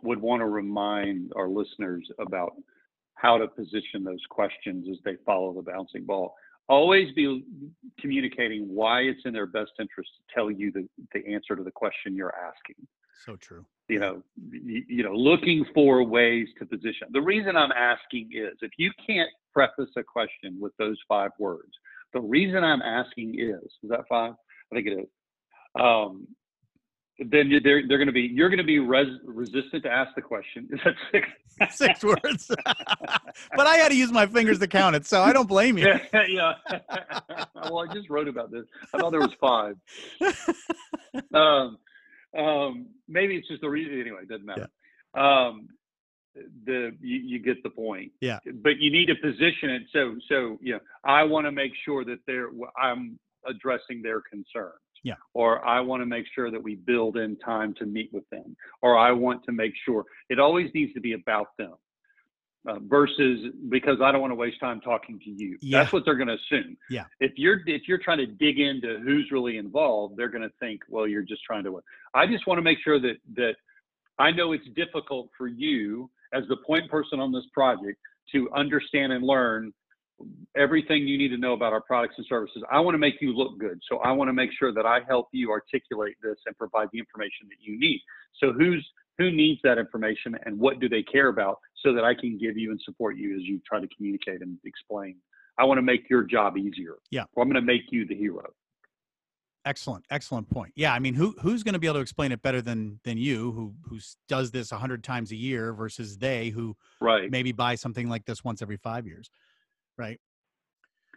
would 0.03 0.21
want 0.21 0.41
to 0.41 0.47
remind 0.47 1.33
our 1.37 1.49
listeners 1.49 2.09
about 2.19 2.53
how 3.15 3.39
to 3.39 3.47
position 3.47 4.03
those 4.03 4.19
questions 4.31 4.87
as 4.91 4.97
they 5.05 5.15
follow 5.25 5.53
the 5.53 5.63
bouncing 5.63 6.05
ball. 6.05 6.35
Always 6.69 7.13
be 7.15 7.45
communicating 8.01 8.67
why 8.69 9.01
it's 9.03 9.21
in 9.25 9.33
their 9.33 9.47
best 9.47 9.73
interest 9.79 10.11
to 10.17 10.35
tell 10.35 10.51
you 10.51 10.73
the, 10.73 10.89
the 11.13 11.25
answer 11.33 11.55
to 11.55 11.63
the 11.63 11.71
question 11.71 12.17
you're 12.17 12.35
asking. 12.35 12.77
so 13.25 13.37
true. 13.37 13.65
You 13.93 13.99
know, 13.99 14.23
you, 14.51 14.85
you 14.89 15.03
know, 15.05 15.13
looking 15.13 15.67
for 15.75 16.03
ways 16.03 16.49
to 16.59 16.65
position. 16.65 17.09
The 17.13 17.21
reason 17.21 17.57
I'm 17.57 17.73
asking 17.73 18.31
is 18.33 18.55
if 18.63 18.71
you 18.79 18.91
can't 19.07 19.29
preface 19.53 19.91
a 19.99 20.03
question 20.03 20.57
with 20.59 20.73
those 20.79 20.97
five 21.07 21.31
words, 21.39 21.73
the 22.15 22.21
reason 22.21 22.65
I'm 22.65 22.81
asking 22.81 23.39
is, 23.39 23.63
is 23.83 23.91
that 23.91 24.05
five? 24.09 24.33
I 24.73 24.75
think 24.75 24.87
it 24.87 24.99
is. 25.01 25.09
Um, 25.79 26.27
then 27.19 27.51
they're, 27.63 27.87
they're 27.87 27.99
going 27.99 28.07
to 28.07 28.13
be 28.13 28.23
you're 28.23 28.49
going 28.49 28.59
to 28.59 28.65
be 28.65 28.79
res, 28.79 29.09
resistant 29.25 29.83
to 29.83 29.91
ask 29.91 30.15
the 30.15 30.23
question. 30.23 30.67
Is 30.73 30.81
that 30.85 30.95
six? 31.13 31.29
Six 31.77 32.03
words. 32.03 32.49
but 33.55 33.67
I 33.67 33.77
had 33.77 33.91
to 33.91 33.95
use 33.95 34.11
my 34.11 34.27
fingers 34.27 34.59
to 34.61 34.67
count 34.67 34.97
it, 34.97 35.07
so 35.07 35.21
I 35.21 35.35
don't 35.35 35.47
blame 35.47 35.77
you. 35.77 35.85
yeah, 36.15 36.25
yeah. 36.27 36.55
well, 37.55 37.81
I 37.81 37.93
just 37.93 38.09
wrote 38.09 38.27
about 38.27 38.51
this. 38.51 38.65
I 38.95 38.99
thought 38.99 39.11
there 39.11 39.21
was 39.21 39.35
five. 39.39 39.77
Um, 41.35 41.77
um, 42.39 42.87
maybe 43.09 43.37
it's 43.37 43.49
just 43.49 43.61
the 43.61 43.69
reason. 43.69 44.01
Anyway, 44.01 44.23
it 44.23 44.29
doesn't 44.29 44.47
matter. 44.47 44.69
Um, 45.15 45.69
the 46.65 46.97
you, 47.01 47.19
you 47.19 47.39
get 47.39 47.63
the 47.63 47.71
point. 47.71 48.13
Yeah. 48.21 48.39
But 48.63 48.79
you 48.79 48.91
need 48.91 49.07
to 49.07 49.15
position 49.15 49.71
it 49.71 49.83
so 49.93 50.17
so 50.29 50.59
you 50.61 50.75
know 50.75 50.81
I 51.05 51.25
want 51.25 51.47
to 51.47 51.53
make 51.53 51.73
sure 51.85 52.05
that 52.05 52.19
they're 52.27 52.49
I'm 52.81 53.19
addressing 53.47 54.03
their 54.03 54.21
concerns. 54.21 54.75
Yeah. 55.05 55.15
Or 55.35 55.65
I 55.67 55.81
want 55.81 56.01
to 56.01 56.07
make 56.07 56.27
sure 56.35 56.51
that 56.51 56.63
we 56.63 56.77
build 56.77 57.17
in 57.17 57.37
time 57.39 57.75
to 57.79 57.87
meet 57.87 58.11
with 58.13 58.29
them. 58.31 58.57
Or 58.83 58.97
I 58.97 59.11
want 59.11 59.43
to 59.45 59.53
make 59.53 59.73
sure 59.85 60.05
it 60.29 60.39
always 60.39 60.71
needs 60.75 60.95
to 60.95 61.01
be 61.01 61.15
about 61.15 61.49
them. 61.59 61.75
Uh, 62.65 62.79
versus 62.83 63.53
because 63.71 63.97
I 64.01 64.13
don't 64.13 64.21
want 64.21 64.31
to 64.31 64.37
waste 64.37 64.61
time 64.61 64.81
talking 64.81 65.19
to 65.19 65.31
you. 65.31 65.59
Yeah. 65.61 65.81
That's 65.81 65.93
what 65.93 66.05
they're 66.05 66.15
going 66.15 66.29
to 66.29 66.35
assume. 66.35 66.77
Yeah. 66.89 67.07
If 67.19 67.33
you're 67.35 67.59
if 67.67 67.89
you're 67.89 67.99
trying 67.99 68.19
to 68.19 68.27
dig 68.27 68.61
into 68.61 69.01
who's 69.05 69.31
really 69.33 69.57
involved, 69.57 70.17
they're 70.17 70.29
going 70.29 70.45
to 70.45 70.53
think, 70.61 70.81
well, 70.89 71.09
you're 71.09 71.25
just 71.25 71.43
trying 71.43 71.65
to. 71.65 71.83
I 72.15 72.29
just 72.29 72.47
want 72.47 72.59
to 72.59 72.63
make 72.63 72.79
sure 72.85 73.01
that 73.01 73.17
that 73.35 73.55
I 74.21 74.31
know 74.31 74.53
it's 74.53 74.69
difficult 74.77 75.31
for 75.37 75.49
you 75.49 76.09
as 76.33 76.45
the 76.49 76.57
point 76.65 76.89
person 76.89 77.19
on 77.19 77.33
this 77.33 77.43
project 77.53 77.99
to 78.31 78.49
understand 78.55 79.13
and 79.13 79.25
learn 79.25 79.73
everything 80.57 81.07
you 81.07 81.19
need 81.19 81.31
to 81.31 81.39
know 81.39 81.55
about 81.55 81.73
our 81.73 81.81
products 81.81 82.15
and 82.17 82.27
services. 82.29 82.63
I 82.71 82.79
want 82.81 82.95
to 82.95 82.99
make 82.99 83.15
you 83.21 83.37
look 83.37 83.59
good. 83.59 83.81
So 83.91 83.99
I 83.99 84.13
want 84.13 84.29
to 84.29 84.33
make 84.33 84.51
sure 84.57 84.73
that 84.73 84.87
I 84.87 85.01
help 85.09 85.29
you 85.33 85.51
articulate 85.51 86.15
this 86.23 86.37
and 86.47 86.57
provide 86.57 86.89
the 86.93 86.99
information 86.99 87.49
that 87.49 87.57
you 87.61 87.79
need. 87.79 88.01
So 88.39 88.53
who's 88.53 88.89
who 89.23 89.31
needs 89.31 89.61
that 89.63 89.79
information 89.79 90.37
and 90.45 90.59
what 90.59 90.81
do 90.81 90.89
they 90.89 91.03
care 91.03 91.29
about 91.29 91.59
so 91.85 91.93
that 91.95 92.05
I 92.05 92.15
can 92.15 92.39
give 92.39 92.57
you 92.57 92.71
and 92.71 92.81
support 92.85 93.17
you 93.17 93.37
as 93.37 93.43
you 93.43 93.61
try 93.67 93.81
to 93.81 93.89
communicate 93.97 94.43
and 94.43 94.59
explain. 94.65 95.17
I 95.59 95.65
want 95.65 95.79
to 95.79 95.83
make 95.83 96.09
your 96.11 96.25
job 96.25 96.57
easier. 96.57 96.97
Yeah. 97.11 97.25
Or 97.35 97.43
I'm 97.43 97.49
going 97.49 97.63
to 97.65 97.67
make 97.67 97.83
you 97.91 98.07
the 98.07 98.17
hero. 98.17 98.53
Excellent, 99.65 100.05
excellent 100.11 100.51
point. 100.51 100.73
Yeah, 100.75 100.93
I 100.93 100.99
mean, 100.99 101.15
who 101.15 101.37
who's 101.41 101.63
going 101.63 101.75
to 101.75 101.79
be 101.79 101.87
able 101.87 101.99
to 101.99 102.01
explain 102.01 102.33
it 102.33 102.43
better 102.43 102.61
than 102.61 102.99
than 103.05 103.17
you, 103.17 103.53
who 103.53 103.75
who 103.89 104.01
does 104.27 104.51
this 104.51 104.73
a 104.73 104.77
hundred 104.77 105.05
times 105.05 105.31
a 105.31 105.37
year, 105.37 105.73
versus 105.73 106.19
they 106.19 106.49
who 106.49 106.77
right 107.01 107.31
maybe 107.31 107.53
buy 107.53 107.77
something 107.77 108.09
like 108.09 108.25
this 108.25 108.43
once 108.43 108.61
every 108.61 108.77
five 108.77 109.07
years, 109.07 109.31
right? 109.97 110.19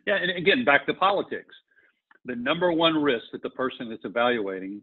Yeah, 0.06 0.18
and 0.18 0.30
again, 0.30 0.64
back 0.64 0.86
to 0.86 0.94
politics. 0.94 1.56
The 2.26 2.36
number 2.36 2.72
one 2.72 3.02
risk 3.02 3.26
that 3.32 3.42
the 3.42 3.50
person 3.50 3.90
that's 3.90 4.06
evaluating, 4.06 4.80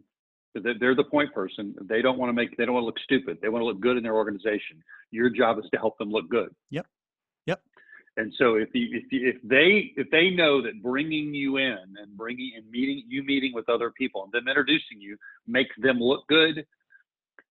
they're 0.53 0.95
the 0.95 1.03
point 1.03 1.33
person, 1.33 1.75
they 1.81 2.01
don't 2.01 2.17
want 2.17 2.29
to 2.29 2.33
make, 2.33 2.55
they 2.57 2.65
don't 2.65 2.75
want 2.75 2.83
to 2.83 2.87
look 2.87 2.99
stupid. 3.03 3.39
They 3.41 3.49
want 3.49 3.61
to 3.61 3.65
look 3.65 3.79
good 3.79 3.97
in 3.97 4.03
their 4.03 4.15
organization. 4.15 4.83
Your 5.11 5.29
job 5.29 5.57
is 5.59 5.65
to 5.73 5.79
help 5.79 5.97
them 5.97 6.11
look 6.11 6.29
good. 6.29 6.53
Yep. 6.69 6.85
Yep. 7.47 7.61
And 8.17 8.33
so 8.37 8.55
if 8.55 8.69
you, 8.73 8.99
if 8.99 9.11
you, 9.11 9.29
if 9.29 9.35
they 9.43 9.91
if 9.99 10.09
they 10.11 10.29
know 10.29 10.61
that 10.61 10.81
bringing 10.83 11.33
you 11.33 11.57
in 11.57 11.77
and 11.99 12.15
bringing 12.15 12.51
and 12.55 12.69
meeting 12.69 13.03
you 13.07 13.23
meeting 13.23 13.53
with 13.53 13.67
other 13.69 13.89
people 13.89 14.23
and 14.23 14.31
them 14.31 14.47
introducing 14.47 14.99
you 14.99 15.17
makes 15.47 15.75
them 15.81 15.99
look 15.99 16.27
good, 16.27 16.65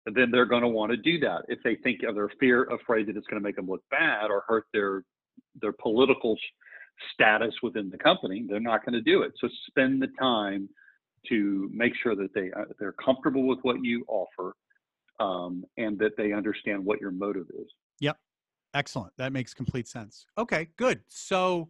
then 0.06 0.30
they're 0.30 0.46
going 0.46 0.62
to 0.62 0.68
want 0.68 0.92
to 0.92 0.96
do 0.96 1.18
that. 1.20 1.42
If 1.48 1.58
they 1.64 1.76
think 1.76 2.02
of 2.04 2.14
their 2.14 2.30
fear, 2.38 2.64
afraid 2.64 3.08
that 3.08 3.16
it's 3.16 3.26
going 3.26 3.42
to 3.42 3.46
make 3.46 3.56
them 3.56 3.68
look 3.68 3.82
bad 3.90 4.30
or 4.30 4.44
hurt 4.46 4.66
their 4.72 5.02
their 5.60 5.72
political 5.72 6.36
status 7.12 7.54
within 7.62 7.90
the 7.90 7.98
company, 7.98 8.46
they're 8.48 8.60
not 8.60 8.84
going 8.84 8.92
to 8.94 9.00
do 9.00 9.22
it. 9.22 9.32
So 9.40 9.48
spend 9.68 10.00
the 10.00 10.08
time 10.18 10.68
to 11.28 11.70
make 11.72 11.92
sure 12.02 12.14
that 12.16 12.34
they 12.34 12.50
uh, 12.52 12.64
they're 12.78 12.92
comfortable 12.92 13.46
with 13.46 13.58
what 13.62 13.76
you 13.82 14.04
offer 14.08 14.54
um, 15.20 15.64
and 15.76 15.98
that 15.98 16.16
they 16.16 16.32
understand 16.32 16.84
what 16.84 17.00
your 17.00 17.10
motive 17.10 17.46
is. 17.58 17.66
Yep. 18.00 18.16
Excellent. 18.74 19.12
That 19.18 19.32
makes 19.32 19.52
complete 19.54 19.86
sense. 19.86 20.26
Okay, 20.38 20.68
good. 20.78 21.00
So 21.08 21.68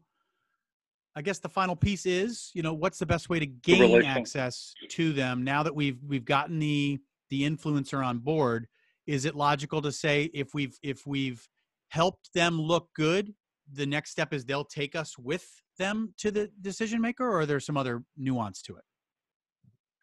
I 1.14 1.22
guess 1.22 1.38
the 1.38 1.48
final 1.48 1.76
piece 1.76 2.06
is, 2.06 2.50
you 2.54 2.62
know, 2.62 2.72
what's 2.72 2.98
the 2.98 3.06
best 3.06 3.28
way 3.28 3.38
to 3.38 3.46
gain 3.46 4.04
access 4.04 4.72
to 4.90 5.12
them 5.12 5.44
now 5.44 5.62
that 5.62 5.74
we've 5.74 5.98
we've 6.06 6.24
gotten 6.24 6.58
the 6.58 6.98
the 7.30 7.42
influencer 7.42 8.04
on 8.04 8.18
board? 8.18 8.66
Is 9.06 9.24
it 9.24 9.34
logical 9.34 9.82
to 9.82 9.92
say 9.92 10.30
if 10.32 10.54
we've 10.54 10.78
if 10.82 11.06
we've 11.06 11.46
helped 11.88 12.32
them 12.34 12.60
look 12.60 12.88
good, 12.94 13.34
the 13.70 13.84
next 13.84 14.10
step 14.10 14.32
is 14.32 14.44
they'll 14.44 14.64
take 14.64 14.94
us 14.94 15.18
with 15.18 15.46
them 15.78 16.14
to 16.18 16.30
the 16.30 16.50
decision 16.60 17.00
maker, 17.00 17.28
or 17.28 17.44
there's 17.44 17.66
some 17.66 17.76
other 17.76 18.04
nuance 18.16 18.62
to 18.62 18.76
it? 18.76 18.84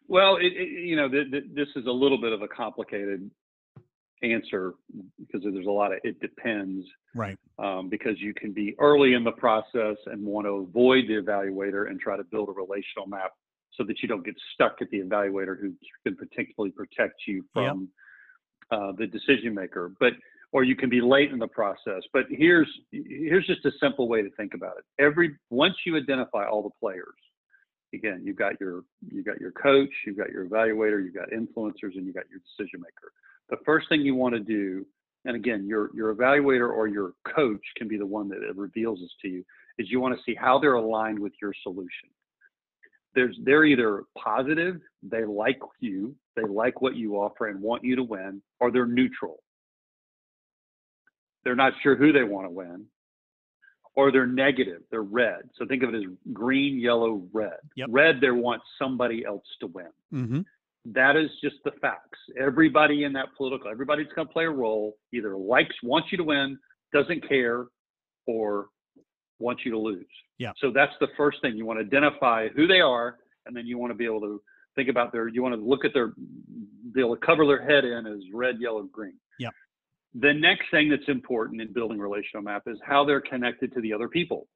Well, 0.09 0.37
it, 0.37 0.53
it, 0.55 0.69
you 0.87 0.95
know, 0.95 1.07
th- 1.07 1.31
th- 1.31 1.43
this 1.53 1.67
is 1.75 1.85
a 1.85 1.91
little 1.91 2.19
bit 2.19 2.33
of 2.33 2.41
a 2.41 2.47
complicated 2.47 3.29
answer 4.23 4.73
because 5.19 5.41
there's 5.43 5.67
a 5.67 5.71
lot 5.71 5.93
of 5.93 5.99
it 6.03 6.19
depends. 6.19 6.85
Right. 7.15 7.37
Um, 7.59 7.89
because 7.89 8.19
you 8.19 8.33
can 8.33 8.51
be 8.51 8.75
early 8.79 9.13
in 9.13 9.23
the 9.23 9.31
process 9.31 9.97
and 10.07 10.25
want 10.25 10.47
to 10.47 10.67
avoid 10.67 11.05
the 11.07 11.21
evaluator 11.21 11.89
and 11.89 11.99
try 11.99 12.17
to 12.17 12.23
build 12.23 12.49
a 12.49 12.51
relational 12.51 13.07
map 13.07 13.31
so 13.75 13.83
that 13.85 14.01
you 14.01 14.07
don't 14.07 14.25
get 14.25 14.35
stuck 14.55 14.77
at 14.81 14.89
the 14.89 14.99
evaluator 14.99 15.55
who 15.59 15.73
can 16.05 16.15
particularly 16.15 16.71
protect 16.71 17.21
you 17.27 17.45
from 17.53 17.89
yep. 18.71 18.79
uh, 18.79 18.91
the 18.97 19.05
decision 19.05 19.53
maker. 19.53 19.93
But 19.99 20.13
or 20.51 20.63
you 20.63 20.75
can 20.75 20.89
be 20.89 21.01
late 21.01 21.31
in 21.31 21.37
the 21.37 21.47
process. 21.47 22.01
But 22.11 22.23
here's 22.29 22.67
here's 22.91 23.45
just 23.45 23.63
a 23.65 23.71
simple 23.79 24.07
way 24.07 24.23
to 24.23 24.29
think 24.31 24.53
about 24.55 24.73
it. 24.77 24.85
Every 25.01 25.37
once 25.51 25.75
you 25.85 25.95
identify 25.97 26.47
all 26.47 26.63
the 26.63 26.71
players, 26.79 27.05
again, 27.93 28.21
you've 28.23 28.37
got 28.37 28.59
your 28.59 28.83
you've 29.11 29.25
got 29.25 29.39
your 29.39 29.51
coach, 29.51 29.89
you've 30.05 30.17
got 30.17 30.29
your 30.29 30.45
evaluator, 30.45 31.03
you've 31.03 31.15
got 31.15 31.29
influencers, 31.29 31.95
and 31.95 32.05
you've 32.05 32.15
got 32.15 32.29
your 32.29 32.39
decision 32.39 32.81
maker. 32.81 33.11
The 33.49 33.57
first 33.65 33.89
thing 33.89 34.01
you 34.01 34.15
want 34.15 34.35
to 34.35 34.39
do, 34.39 34.85
and 35.25 35.35
again, 35.35 35.65
your 35.67 35.89
your 35.95 36.13
evaluator 36.13 36.69
or 36.69 36.87
your 36.87 37.13
coach 37.35 37.61
can 37.77 37.87
be 37.87 37.97
the 37.97 38.05
one 38.05 38.29
that 38.29 38.39
reveals 38.55 38.99
this 38.99 39.11
to 39.21 39.27
you, 39.27 39.45
is 39.77 39.89
you 39.89 39.99
want 39.99 40.15
to 40.15 40.23
see 40.23 40.35
how 40.35 40.59
they're 40.59 40.75
aligned 40.75 41.19
with 41.19 41.33
your 41.41 41.53
solution. 41.63 42.09
There's 43.15 43.37
they're 43.43 43.65
either 43.65 44.03
positive, 44.17 44.79
they 45.03 45.25
like 45.25 45.59
you, 45.79 46.15
they 46.35 46.43
like 46.43 46.81
what 46.81 46.95
you 46.95 47.15
offer 47.15 47.47
and 47.47 47.61
want 47.61 47.83
you 47.83 47.95
to 47.95 48.03
win, 48.03 48.41
or 48.59 48.71
they're 48.71 48.85
neutral 48.85 49.39
they're 51.43 51.55
not 51.55 51.73
sure 51.81 51.95
who 51.95 52.11
they 52.11 52.23
want 52.23 52.45
to 52.45 52.51
win, 52.51 52.85
or 53.99 54.13
they're 54.13 54.25
negative, 54.25 54.81
they're 54.89 55.01
red. 55.01 55.41
So 55.57 55.65
think 55.65 55.83
of 55.83 55.93
it 55.93 55.97
as 55.97 56.03
green, 56.31 56.79
yellow, 56.79 57.21
red. 57.33 57.57
Yep. 57.75 57.89
Red, 57.91 58.21
they 58.21 58.31
want 58.31 58.61
somebody 58.81 59.25
else 59.25 59.43
to 59.59 59.67
win. 59.67 59.91
Mm-hmm. 60.13 60.41
That 60.85 61.17
is 61.17 61.29
just 61.43 61.57
the 61.65 61.71
facts. 61.81 62.17
Everybody 62.39 63.03
in 63.03 63.11
that 63.13 63.27
political, 63.35 63.69
everybody's 63.69 64.07
going 64.15 64.25
to 64.25 64.31
play 64.31 64.45
a 64.45 64.49
role, 64.49 64.95
either 65.13 65.35
likes, 65.35 65.75
wants 65.83 66.07
you 66.13 66.17
to 66.17 66.23
win, 66.23 66.57
doesn't 66.93 67.27
care, 67.27 67.65
or 68.25 68.67
wants 69.39 69.65
you 69.65 69.71
to 69.71 69.77
lose. 69.77 70.07
Yeah. 70.37 70.53
So 70.61 70.71
that's 70.73 70.93
the 71.01 71.09
first 71.17 71.41
thing. 71.41 71.57
You 71.57 71.65
want 71.65 71.79
to 71.79 71.85
identify 71.85 72.47
who 72.55 72.67
they 72.67 72.79
are, 72.79 73.17
and 73.45 73.53
then 73.53 73.67
you 73.67 73.77
want 73.77 73.91
to 73.91 73.95
be 73.95 74.05
able 74.05 74.21
to 74.21 74.41
think 74.75 74.87
about 74.87 75.11
their, 75.11 75.27
you 75.27 75.43
want 75.43 75.55
to 75.55 75.61
look 75.61 75.83
at 75.83 75.91
their, 75.93 76.13
be 76.93 77.01
able 77.01 77.17
to 77.17 77.25
cover 77.25 77.45
their 77.45 77.61
head 77.61 77.83
in 77.83 78.07
as 78.07 78.21
red, 78.33 78.55
yellow, 78.61 78.83
green. 78.83 79.15
Yeah. 79.39 79.49
The 80.15 80.33
next 80.33 80.65
thing 80.71 80.89
that's 80.89 81.07
important 81.07 81.61
in 81.61 81.71
building 81.71 81.99
relational 81.99 82.43
map 82.43 82.63
is 82.67 82.77
how 82.83 83.05
they're 83.05 83.21
connected 83.21 83.73
to 83.73 83.81
the 83.81 83.93
other 83.93 84.07
people. 84.07 84.47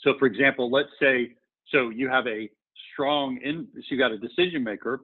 So 0.00 0.14
for 0.18 0.26
example, 0.26 0.70
let's 0.70 0.90
say, 1.00 1.32
so 1.68 1.90
you 1.90 2.08
have 2.08 2.26
a 2.26 2.48
strong, 2.92 3.38
in, 3.42 3.66
so 3.74 3.82
you 3.90 3.98
got 3.98 4.12
a 4.12 4.18
decision 4.18 4.62
maker, 4.62 5.00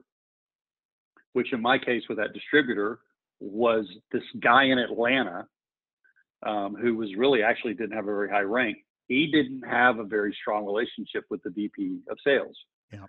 which 1.33 1.53
in 1.53 1.61
my 1.61 1.77
case 1.77 2.03
with 2.07 2.17
that 2.17 2.33
distributor 2.33 2.99
was 3.39 3.85
this 4.11 4.23
guy 4.41 4.65
in 4.65 4.77
Atlanta 4.77 5.47
um, 6.45 6.75
who 6.75 6.95
was 6.95 7.09
really 7.17 7.43
actually 7.43 7.73
didn't 7.73 7.95
have 7.95 8.05
a 8.05 8.07
very 8.07 8.29
high 8.29 8.41
rank. 8.41 8.77
He 9.07 9.27
didn't 9.31 9.63
have 9.67 9.99
a 9.99 10.03
very 10.03 10.35
strong 10.39 10.65
relationship 10.65 11.25
with 11.29 11.41
the 11.43 11.49
VP 11.49 11.99
of 12.09 12.17
sales. 12.23 12.55
Yeah. 12.93 13.05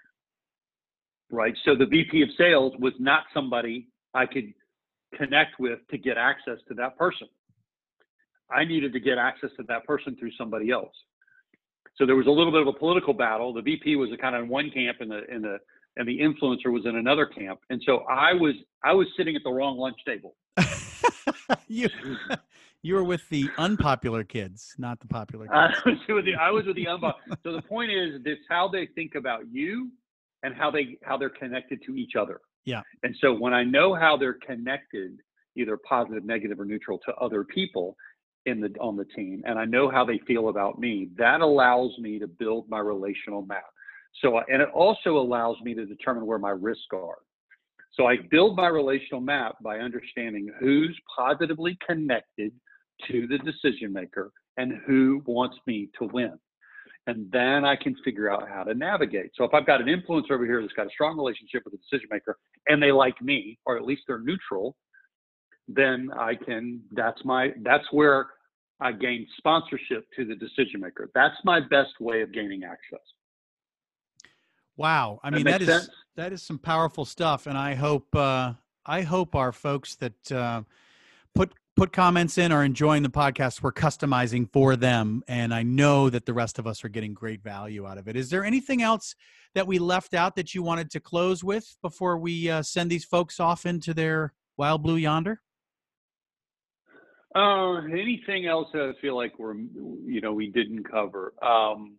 Right. 1.30 1.54
So 1.64 1.76
the 1.76 1.86
VP 1.86 2.22
of 2.22 2.28
sales 2.36 2.72
was 2.78 2.94
not 2.98 3.24
somebody 3.32 3.88
I 4.14 4.26
could 4.26 4.52
connect 5.14 5.58
with 5.58 5.80
to 5.90 5.98
get 5.98 6.16
access 6.16 6.58
to 6.68 6.74
that 6.74 6.96
person. 6.96 7.28
I 8.50 8.64
needed 8.64 8.92
to 8.92 9.00
get 9.00 9.18
access 9.18 9.50
to 9.58 9.64
that 9.68 9.84
person 9.86 10.16
through 10.16 10.32
somebody 10.36 10.70
else. 10.70 10.94
So 11.96 12.06
there 12.06 12.16
was 12.16 12.26
a 12.26 12.30
little 12.30 12.52
bit 12.52 12.62
of 12.62 12.68
a 12.68 12.72
political 12.72 13.12
battle. 13.12 13.52
The 13.52 13.62
VP 13.62 13.96
was 13.96 14.10
kind 14.20 14.34
of 14.34 14.44
in 14.44 14.48
one 14.48 14.70
camp, 14.70 14.98
and 15.00 15.10
the 15.10 15.22
and 15.30 15.44
the 15.44 15.58
and 15.96 16.08
the 16.08 16.18
influencer 16.18 16.72
was 16.72 16.86
in 16.86 16.96
another 16.96 17.26
camp. 17.26 17.60
And 17.68 17.82
so 17.84 17.98
I 18.10 18.32
was 18.32 18.54
I 18.84 18.92
was 18.92 19.06
sitting 19.16 19.36
at 19.36 19.42
the 19.44 19.50
wrong 19.50 19.76
lunch 19.76 19.98
table. 20.06 20.34
you 21.68 21.88
you 22.82 22.94
were 22.94 23.04
with 23.04 23.28
the 23.28 23.50
unpopular 23.58 24.24
kids, 24.24 24.74
not 24.78 25.00
the 25.00 25.06
popular 25.06 25.46
kids. 25.46 25.82
I 25.84 25.88
was 25.88 25.98
with 26.08 26.24
the 26.24 26.34
I 26.34 26.50
was 26.50 26.64
with 26.66 26.76
the 26.76 26.88
unpopular. 26.88 27.38
so 27.44 27.52
the 27.52 27.62
point 27.62 27.90
is, 27.90 28.22
this 28.24 28.38
how 28.48 28.68
they 28.68 28.88
think 28.94 29.14
about 29.14 29.42
you, 29.50 29.90
and 30.42 30.54
how 30.54 30.70
they 30.70 30.96
how 31.02 31.16
they're 31.16 31.28
connected 31.28 31.82
to 31.86 31.96
each 31.96 32.16
other. 32.18 32.40
Yeah. 32.64 32.82
And 33.02 33.14
so 33.20 33.34
when 33.34 33.54
I 33.54 33.64
know 33.64 33.94
how 33.94 34.16
they're 34.16 34.38
connected, 34.46 35.18
either 35.56 35.76
positive, 35.76 36.24
negative, 36.24 36.60
or 36.60 36.64
neutral 36.64 36.98
to 37.06 37.14
other 37.14 37.44
people 37.44 37.96
in 38.46 38.60
the 38.60 38.68
on 38.80 38.96
the 38.96 39.04
team, 39.04 39.42
and 39.46 39.58
I 39.58 39.64
know 39.64 39.90
how 39.90 40.04
they 40.04 40.18
feel 40.26 40.48
about 40.48 40.78
me, 40.78 41.08
that 41.18 41.40
allows 41.40 41.96
me 41.98 42.18
to 42.18 42.26
build 42.26 42.68
my 42.68 42.78
relational 42.78 43.42
map. 43.42 43.64
So 44.22 44.38
and 44.38 44.62
it 44.62 44.68
also 44.74 45.18
allows 45.18 45.56
me 45.62 45.74
to 45.74 45.86
determine 45.86 46.26
where 46.26 46.38
my 46.38 46.50
risks 46.50 46.86
are. 46.92 47.18
So 47.92 48.06
I 48.06 48.16
build 48.30 48.56
my 48.56 48.68
relational 48.68 49.20
map 49.20 49.56
by 49.62 49.78
understanding 49.78 50.48
who's 50.58 50.98
positively 51.16 51.76
connected 51.86 52.52
to 53.08 53.26
the 53.26 53.38
decision 53.38 53.92
maker 53.92 54.30
and 54.56 54.74
who 54.86 55.22
wants 55.26 55.56
me 55.66 55.88
to 55.98 56.06
win. 56.06 56.38
And 57.10 57.28
then 57.32 57.64
I 57.64 57.74
can 57.74 57.96
figure 58.04 58.30
out 58.30 58.48
how 58.48 58.62
to 58.62 58.72
navigate. 58.72 59.32
So 59.34 59.42
if 59.42 59.52
I've 59.52 59.66
got 59.66 59.80
an 59.80 59.88
influencer 59.88 60.30
over 60.30 60.46
here 60.46 60.60
that's 60.60 60.72
got 60.74 60.86
a 60.86 60.90
strong 60.90 61.16
relationship 61.16 61.62
with 61.64 61.74
a 61.74 61.78
decision 61.78 62.06
maker 62.08 62.38
and 62.68 62.80
they 62.80 62.92
like 62.92 63.20
me, 63.20 63.58
or 63.66 63.76
at 63.76 63.84
least 63.84 64.02
they're 64.06 64.20
neutral, 64.20 64.76
then 65.66 66.10
I 66.16 66.36
can, 66.36 66.80
that's 66.92 67.20
my, 67.24 67.48
that's 67.62 67.84
where 67.90 68.28
I 68.80 68.92
gain 68.92 69.26
sponsorship 69.38 70.06
to 70.16 70.24
the 70.24 70.36
decision 70.36 70.80
maker. 70.80 71.10
That's 71.12 71.34
my 71.42 71.58
best 71.58 71.98
way 71.98 72.22
of 72.22 72.32
gaining 72.32 72.62
access. 72.62 73.04
Wow. 74.76 75.18
I 75.24 75.30
mean, 75.30 75.44
that, 75.46 75.58
that 75.58 75.62
is, 75.62 75.68
sense? 75.68 75.90
that 76.14 76.32
is 76.32 76.44
some 76.44 76.60
powerful 76.60 77.04
stuff. 77.04 77.48
And 77.48 77.58
I 77.58 77.74
hope, 77.74 78.14
uh, 78.14 78.52
I 78.86 79.02
hope 79.02 79.34
our 79.34 79.50
folks 79.50 79.96
that, 79.96 80.30
uh, 80.30 80.62
put 81.80 81.94
comments 81.94 82.36
in 82.36 82.52
are 82.52 82.62
enjoying 82.62 83.02
the 83.02 83.08
podcast, 83.08 83.62
we're 83.62 83.72
customizing 83.72 84.46
for 84.52 84.76
them. 84.76 85.22
And 85.26 85.54
I 85.54 85.62
know 85.62 86.10
that 86.10 86.26
the 86.26 86.34
rest 86.34 86.58
of 86.58 86.66
us 86.66 86.84
are 86.84 86.90
getting 86.90 87.14
great 87.14 87.42
value 87.42 87.86
out 87.86 87.96
of 87.96 88.06
it. 88.06 88.16
Is 88.16 88.28
there 88.28 88.44
anything 88.44 88.82
else 88.82 89.14
that 89.54 89.66
we 89.66 89.78
left 89.78 90.12
out 90.12 90.36
that 90.36 90.54
you 90.54 90.62
wanted 90.62 90.90
to 90.90 91.00
close 91.00 91.42
with 91.42 91.74
before 91.80 92.18
we 92.18 92.50
uh, 92.50 92.60
send 92.60 92.90
these 92.90 93.06
folks 93.06 93.40
off 93.40 93.64
into 93.64 93.94
their 93.94 94.34
wild 94.58 94.82
blue 94.82 94.96
yonder? 94.96 95.40
Uh, 97.34 97.76
anything 97.86 98.44
else 98.46 98.68
that 98.74 98.82
I 98.82 99.00
feel 99.00 99.16
like 99.16 99.38
we're, 99.38 99.54
you 99.54 100.20
know, 100.20 100.34
we 100.34 100.50
didn't 100.50 100.82
cover? 100.82 101.32
Um, 101.40 101.96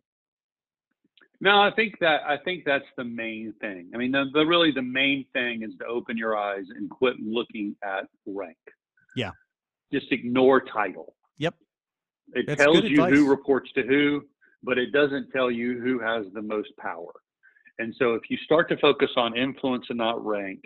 no, 1.40 1.60
I 1.60 1.72
think 1.76 1.98
that 2.02 2.22
I 2.28 2.38
think 2.38 2.66
that's 2.68 2.86
the 2.98 3.04
main 3.04 3.52
thing. 3.60 3.90
I 3.96 3.98
mean, 3.98 4.12
the, 4.12 4.26
the 4.32 4.46
really 4.46 4.72
the 4.72 4.84
main 4.84 5.26
thing 5.34 5.64
is 5.64 5.72
to 5.80 5.88
open 5.88 6.18
your 6.18 6.38
eyes 6.38 6.66
and 6.70 6.88
quit 6.88 7.16
looking 7.20 7.76
at 7.84 8.06
rank. 8.28 8.58
Yeah 9.16 9.32
just 9.92 10.12
ignore 10.12 10.62
title. 10.62 11.16
Yep. 11.38 11.56
It 12.34 12.46
That's 12.48 12.64
tells 12.64 12.84
you 12.84 13.04
advice. 13.04 13.14
who 13.14 13.30
reports 13.30 13.72
to 13.76 13.84
who, 13.84 14.24
but 14.64 14.78
it 14.78 14.92
doesn't 14.92 15.32
tell 15.32 15.52
you 15.52 15.80
who 15.80 16.00
has 16.00 16.26
the 16.34 16.42
most 16.42 16.70
power. 16.78 17.12
And 17.80 17.94
so 17.98 18.14
if 18.14 18.24
you 18.30 18.38
start 18.46 18.70
to 18.70 18.78
focus 18.78 19.10
on 19.18 19.36
influence 19.36 19.86
and 19.90 19.98
not 19.98 20.24
rank, 20.26 20.62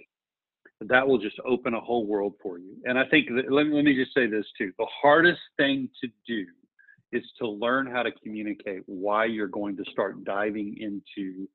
that 0.82 1.08
will 1.08 1.18
just 1.18 1.38
open 1.46 1.74
a 1.74 1.80
whole 1.80 2.06
world 2.06 2.34
for 2.42 2.60
you. 2.60 2.76
And 2.84 3.00
I 3.00 3.06
think 3.06 3.28
that, 3.30 3.52
let, 3.52 3.68
me, 3.68 3.76
let 3.76 3.86
me 3.86 3.96
just 3.96 4.14
say 4.14 4.28
this 4.28 4.46
too. 4.58 4.72
The 4.78 4.88
hardest 5.02 5.40
thing 5.58 5.90
to 6.04 6.10
do 6.28 6.46
is 7.14 7.24
to 7.40 7.48
learn 7.48 7.88
how 7.88 8.04
to 8.04 8.12
communicate 8.12 8.82
why 8.86 9.26
you're 9.26 9.48
going 9.48 9.78
to 9.78 9.84
start 9.92 10.24
diving 10.26 10.76
into 10.80 11.48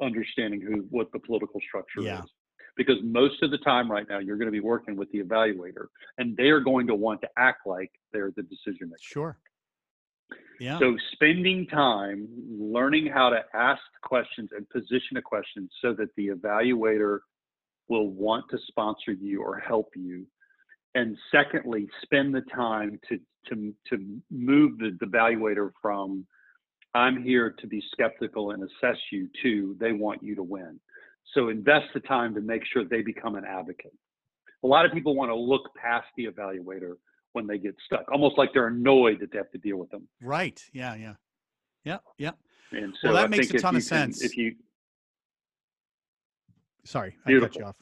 understanding 0.00 0.60
who 0.60 0.86
what 0.90 1.10
the 1.12 1.18
political 1.18 1.58
structure 1.66 2.02
yeah. 2.02 2.22
is 2.22 2.30
because 2.76 2.96
most 3.02 3.42
of 3.42 3.50
the 3.50 3.58
time 3.58 3.90
right 3.90 4.06
now 4.08 4.18
you're 4.18 4.36
going 4.36 4.46
to 4.46 4.52
be 4.52 4.60
working 4.60 4.96
with 4.96 5.10
the 5.12 5.22
evaluator 5.22 5.86
and 6.18 6.36
they 6.36 6.48
are 6.48 6.60
going 6.60 6.86
to 6.86 6.94
want 6.94 7.20
to 7.22 7.28
act 7.36 7.66
like 7.66 7.90
they're 8.12 8.32
the 8.36 8.42
decision 8.42 8.88
maker. 8.88 8.96
Sure. 9.00 9.38
Yeah. 10.58 10.78
So 10.78 10.96
spending 11.12 11.66
time 11.66 12.28
learning 12.48 13.06
how 13.06 13.30
to 13.30 13.44
ask 13.54 13.82
questions 14.02 14.50
and 14.56 14.68
position 14.70 15.16
a 15.16 15.22
question 15.22 15.68
so 15.82 15.92
that 15.94 16.08
the 16.16 16.28
evaluator 16.28 17.20
will 17.88 18.08
want 18.08 18.46
to 18.50 18.58
sponsor 18.66 19.12
you 19.12 19.42
or 19.42 19.58
help 19.58 19.90
you. 19.94 20.26
And 20.94 21.16
secondly, 21.30 21.88
spend 22.02 22.34
the 22.34 22.40
time 22.54 22.98
to 23.08 23.18
to 23.48 23.74
to 23.90 24.20
move 24.30 24.78
the, 24.78 24.96
the 24.98 25.06
evaluator 25.06 25.70
from 25.80 26.26
I'm 26.94 27.22
here 27.22 27.54
to 27.60 27.66
be 27.66 27.82
skeptical 27.92 28.52
and 28.52 28.62
assess 28.62 28.96
you 29.12 29.28
to 29.42 29.76
they 29.78 29.92
want 29.92 30.22
you 30.22 30.34
to 30.36 30.42
win. 30.42 30.80
So 31.34 31.48
invest 31.48 31.86
the 31.94 32.00
time 32.00 32.34
to 32.34 32.40
make 32.40 32.62
sure 32.72 32.84
they 32.84 33.02
become 33.02 33.34
an 33.36 33.44
advocate. 33.44 33.92
A 34.64 34.66
lot 34.66 34.86
of 34.86 34.92
people 34.92 35.14
want 35.14 35.30
to 35.30 35.34
look 35.34 35.74
past 35.74 36.06
the 36.16 36.26
evaluator 36.26 36.94
when 37.32 37.46
they 37.46 37.58
get 37.58 37.74
stuck, 37.84 38.10
almost 38.10 38.38
like 38.38 38.50
they're 38.54 38.68
annoyed 38.68 39.20
that 39.20 39.30
they 39.30 39.38
have 39.38 39.50
to 39.50 39.58
deal 39.58 39.76
with 39.76 39.90
them. 39.90 40.08
Right. 40.22 40.62
Yeah. 40.72 40.94
Yeah. 40.94 41.14
Yeah. 41.84 41.98
Yeah. 42.18 42.30
And 42.72 42.94
so 43.00 43.08
well, 43.08 43.16
that 43.16 43.24
I 43.24 43.28
makes 43.28 43.50
a 43.50 43.58
ton 43.58 43.76
of 43.76 43.82
can, 43.82 44.12
sense. 44.12 44.22
If 44.22 44.36
you, 44.36 44.54
sorry, 46.84 47.16
I 47.26 47.38
cut 47.38 47.54
you 47.54 47.64
off. 47.64 47.76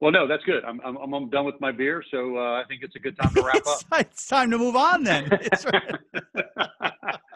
Well, 0.00 0.12
no, 0.12 0.28
that's 0.28 0.44
good. 0.44 0.64
I'm, 0.64 0.80
I'm, 0.84 1.12
I'm 1.12 1.28
done 1.28 1.44
with 1.44 1.60
my 1.60 1.72
beer, 1.72 2.04
so 2.10 2.36
uh, 2.36 2.60
I 2.60 2.62
think 2.68 2.82
it's 2.84 2.94
a 2.94 3.00
good 3.00 3.18
time 3.18 3.34
to 3.34 3.42
wrap 3.42 3.56
up. 3.66 3.80
it's 3.98 4.26
time 4.26 4.50
to 4.52 4.58
move 4.58 4.76
on 4.76 5.02
then. 5.02 5.28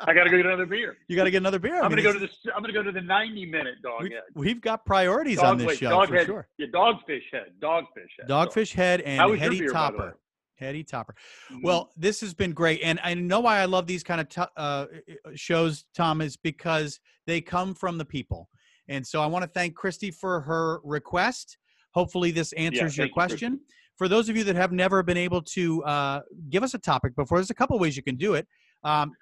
I 0.06 0.14
got 0.14 0.24
to 0.24 0.30
go 0.30 0.36
get 0.36 0.46
another 0.46 0.66
beer. 0.66 0.96
You 1.08 1.16
got 1.16 1.24
to 1.24 1.30
get 1.30 1.38
another 1.38 1.58
beer. 1.58 1.76
I'm 1.76 1.90
going 1.90 1.96
to 1.96 2.02
go 2.02 2.12
to 2.12 2.18
the. 2.18 2.28
I'm 2.54 2.62
going 2.62 2.72
to 2.72 2.78
go 2.78 2.82
to 2.82 2.92
the 2.92 3.00
90 3.00 3.46
minute 3.46 3.74
dog 3.82 4.02
we, 4.02 4.10
head. 4.10 4.22
We've 4.34 4.60
got 4.60 4.84
priorities 4.84 5.38
dog, 5.38 5.46
on 5.46 5.58
this 5.58 5.66
wait, 5.68 5.78
show 5.78 5.90
dog 5.90 6.08
for 6.08 6.16
head, 6.16 6.26
sure. 6.26 6.48
Yeah, 6.58 6.66
dogfish 6.74 7.22
head, 7.32 7.52
dogfish 7.62 8.10
head. 8.18 8.28
Dogfish 8.28 8.72
head 8.72 9.00
and 9.02 9.38
heady 9.38 9.60
beer, 9.60 9.70
topper. 9.70 10.16
Heady 10.62 10.84
Topper. 10.84 11.14
Mm-hmm. 11.50 11.62
Well, 11.62 11.90
this 11.96 12.20
has 12.20 12.34
been 12.34 12.52
great, 12.52 12.80
and 12.82 13.00
I 13.02 13.14
know 13.14 13.40
why 13.40 13.58
I 13.58 13.64
love 13.64 13.86
these 13.86 14.04
kind 14.04 14.20
of 14.20 14.28
t- 14.28 14.42
uh, 14.56 14.86
shows, 15.34 15.84
Tom, 15.94 16.20
is 16.20 16.36
because 16.36 17.00
they 17.26 17.40
come 17.40 17.74
from 17.74 17.98
the 17.98 18.04
people. 18.04 18.48
And 18.88 19.06
so 19.06 19.20
I 19.20 19.26
want 19.26 19.42
to 19.42 19.50
thank 19.50 19.74
Christy 19.74 20.10
for 20.10 20.40
her 20.42 20.80
request. 20.84 21.58
Hopefully, 21.94 22.30
this 22.30 22.52
answers 22.52 22.96
yeah, 22.96 23.04
your 23.04 23.12
question. 23.12 23.54
You, 23.54 23.60
for 23.96 24.08
those 24.08 24.28
of 24.28 24.36
you 24.36 24.44
that 24.44 24.56
have 24.56 24.72
never 24.72 25.02
been 25.02 25.16
able 25.16 25.42
to 25.42 25.82
uh, 25.84 26.20
give 26.48 26.62
us 26.62 26.74
a 26.74 26.78
topic 26.78 27.14
before, 27.14 27.38
there's 27.38 27.50
a 27.50 27.54
couple 27.54 27.78
ways 27.78 27.96
you 27.96 28.02
can 28.02 28.16
do 28.16 28.34
it. 28.34 28.46
Um, 28.84 29.12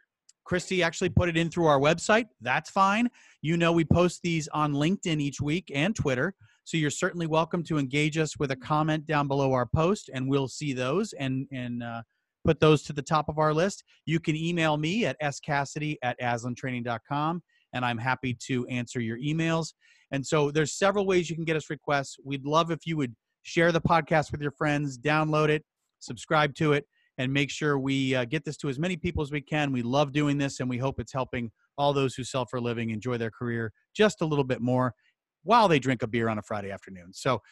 Christy 0.45 0.83
actually 0.83 1.11
put 1.11 1.29
it 1.29 1.37
in 1.37 1.51
through 1.51 1.67
our 1.67 1.79
website. 1.79 2.27
That's 2.41 2.71
fine. 2.71 3.09
You 3.43 3.57
know, 3.57 3.73
we 3.73 3.85
post 3.85 4.21
these 4.23 4.49
on 4.49 4.73
LinkedIn 4.73 5.21
each 5.21 5.41
week 5.41 5.71
and 5.75 5.95
Twitter. 5.95 6.35
So 6.65 6.77
you're 6.77 6.91
certainly 6.91 7.27
welcome 7.27 7.63
to 7.65 7.79
engage 7.79 8.19
us 8.19 8.39
with 8.39 8.51
a 8.51 8.57
comment 8.57 9.07
down 9.07 9.29
below 9.29 9.53
our 9.53 9.67
post, 9.67 10.11
and 10.13 10.29
we'll 10.29 10.49
see 10.49 10.73
those 10.73 11.13
and 11.15 11.47
and 11.53 11.83
uh, 11.83 12.03
put 12.45 12.61
those 12.61 12.83
to 12.85 12.93
the 12.93 13.03
top 13.03 13.29
of 13.29 13.39
our 13.39 13.53
list. 13.53 13.85
You 14.07 14.21
can 14.21 14.37
email 14.37 14.77
me 14.77 15.05
at 15.05 15.17
scassidy 15.21 15.97
at 16.03 16.19
aslantraining.com, 16.21 17.43
and 17.73 17.85
I'm 17.85 17.99
happy 17.99 18.37
to 18.47 18.67
answer 18.67 19.01
your 19.01 19.19
emails. 19.19 19.73
And 20.13 20.27
so 20.27 20.51
there's 20.51 20.73
several 20.73 21.07
ways 21.07 21.31
you 21.31 21.37
can 21.37 21.45
get 21.45 21.57
us 21.57 21.71
requests. 21.71 22.17
We'd 22.25 22.45
love 22.45 22.71
if 22.71 22.87
you 22.87 22.97
would 22.97 23.15
share 23.43 23.73
the 23.73 23.81
podcast 23.81 24.33
with 24.33 24.41
your 24.41 24.53
friends, 24.53 24.99
download 24.99 25.49
it, 25.49 25.65
subscribe 26.01 26.55
to 26.57 26.73
it, 26.73 26.87
and 27.21 27.31
make 27.31 27.51
sure 27.51 27.79
we 27.79 28.15
uh, 28.15 28.25
get 28.25 28.47
this 28.47 28.57
to 28.57 28.71
as 28.71 28.79
many 28.79 28.97
people 28.97 29.23
as 29.23 29.31
we 29.31 29.43
can. 29.43 29.73
We 29.73 29.83
love 29.83 30.11
doing 30.11 30.39
this, 30.39 30.59
and 30.59 30.71
we 30.71 30.79
hope 30.79 30.99
it's 30.99 31.13
helping 31.13 31.51
all 31.77 31.93
those 31.93 32.15
who 32.15 32.25
sell 32.25 32.47
for 32.47 32.57
a 32.57 32.61
living 32.63 32.89
enjoy 32.89 33.19
their 33.19 33.31
career 33.31 33.73
just 33.95 34.23
a 34.23 34.25
little 34.25 34.45
bit 34.45 34.63
more 34.63 34.95
while 35.43 35.69
they 35.69 35.79
drink 35.79 36.03
a 36.03 36.07
beer 36.07 36.31
on 36.31 36.39
a 36.39 36.43
Friday 36.43 36.71
afternoon. 36.71 37.13
So, 37.13 37.43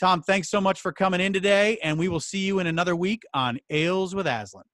Tom, 0.00 0.22
thanks 0.22 0.50
so 0.50 0.60
much 0.60 0.80
for 0.80 0.92
coming 0.92 1.20
in 1.20 1.32
today, 1.32 1.78
and 1.84 2.00
we 2.00 2.08
will 2.08 2.18
see 2.18 2.40
you 2.40 2.58
in 2.58 2.66
another 2.66 2.96
week 2.96 3.22
on 3.32 3.60
Ales 3.70 4.12
with 4.12 4.26
Aslan. 4.26 4.64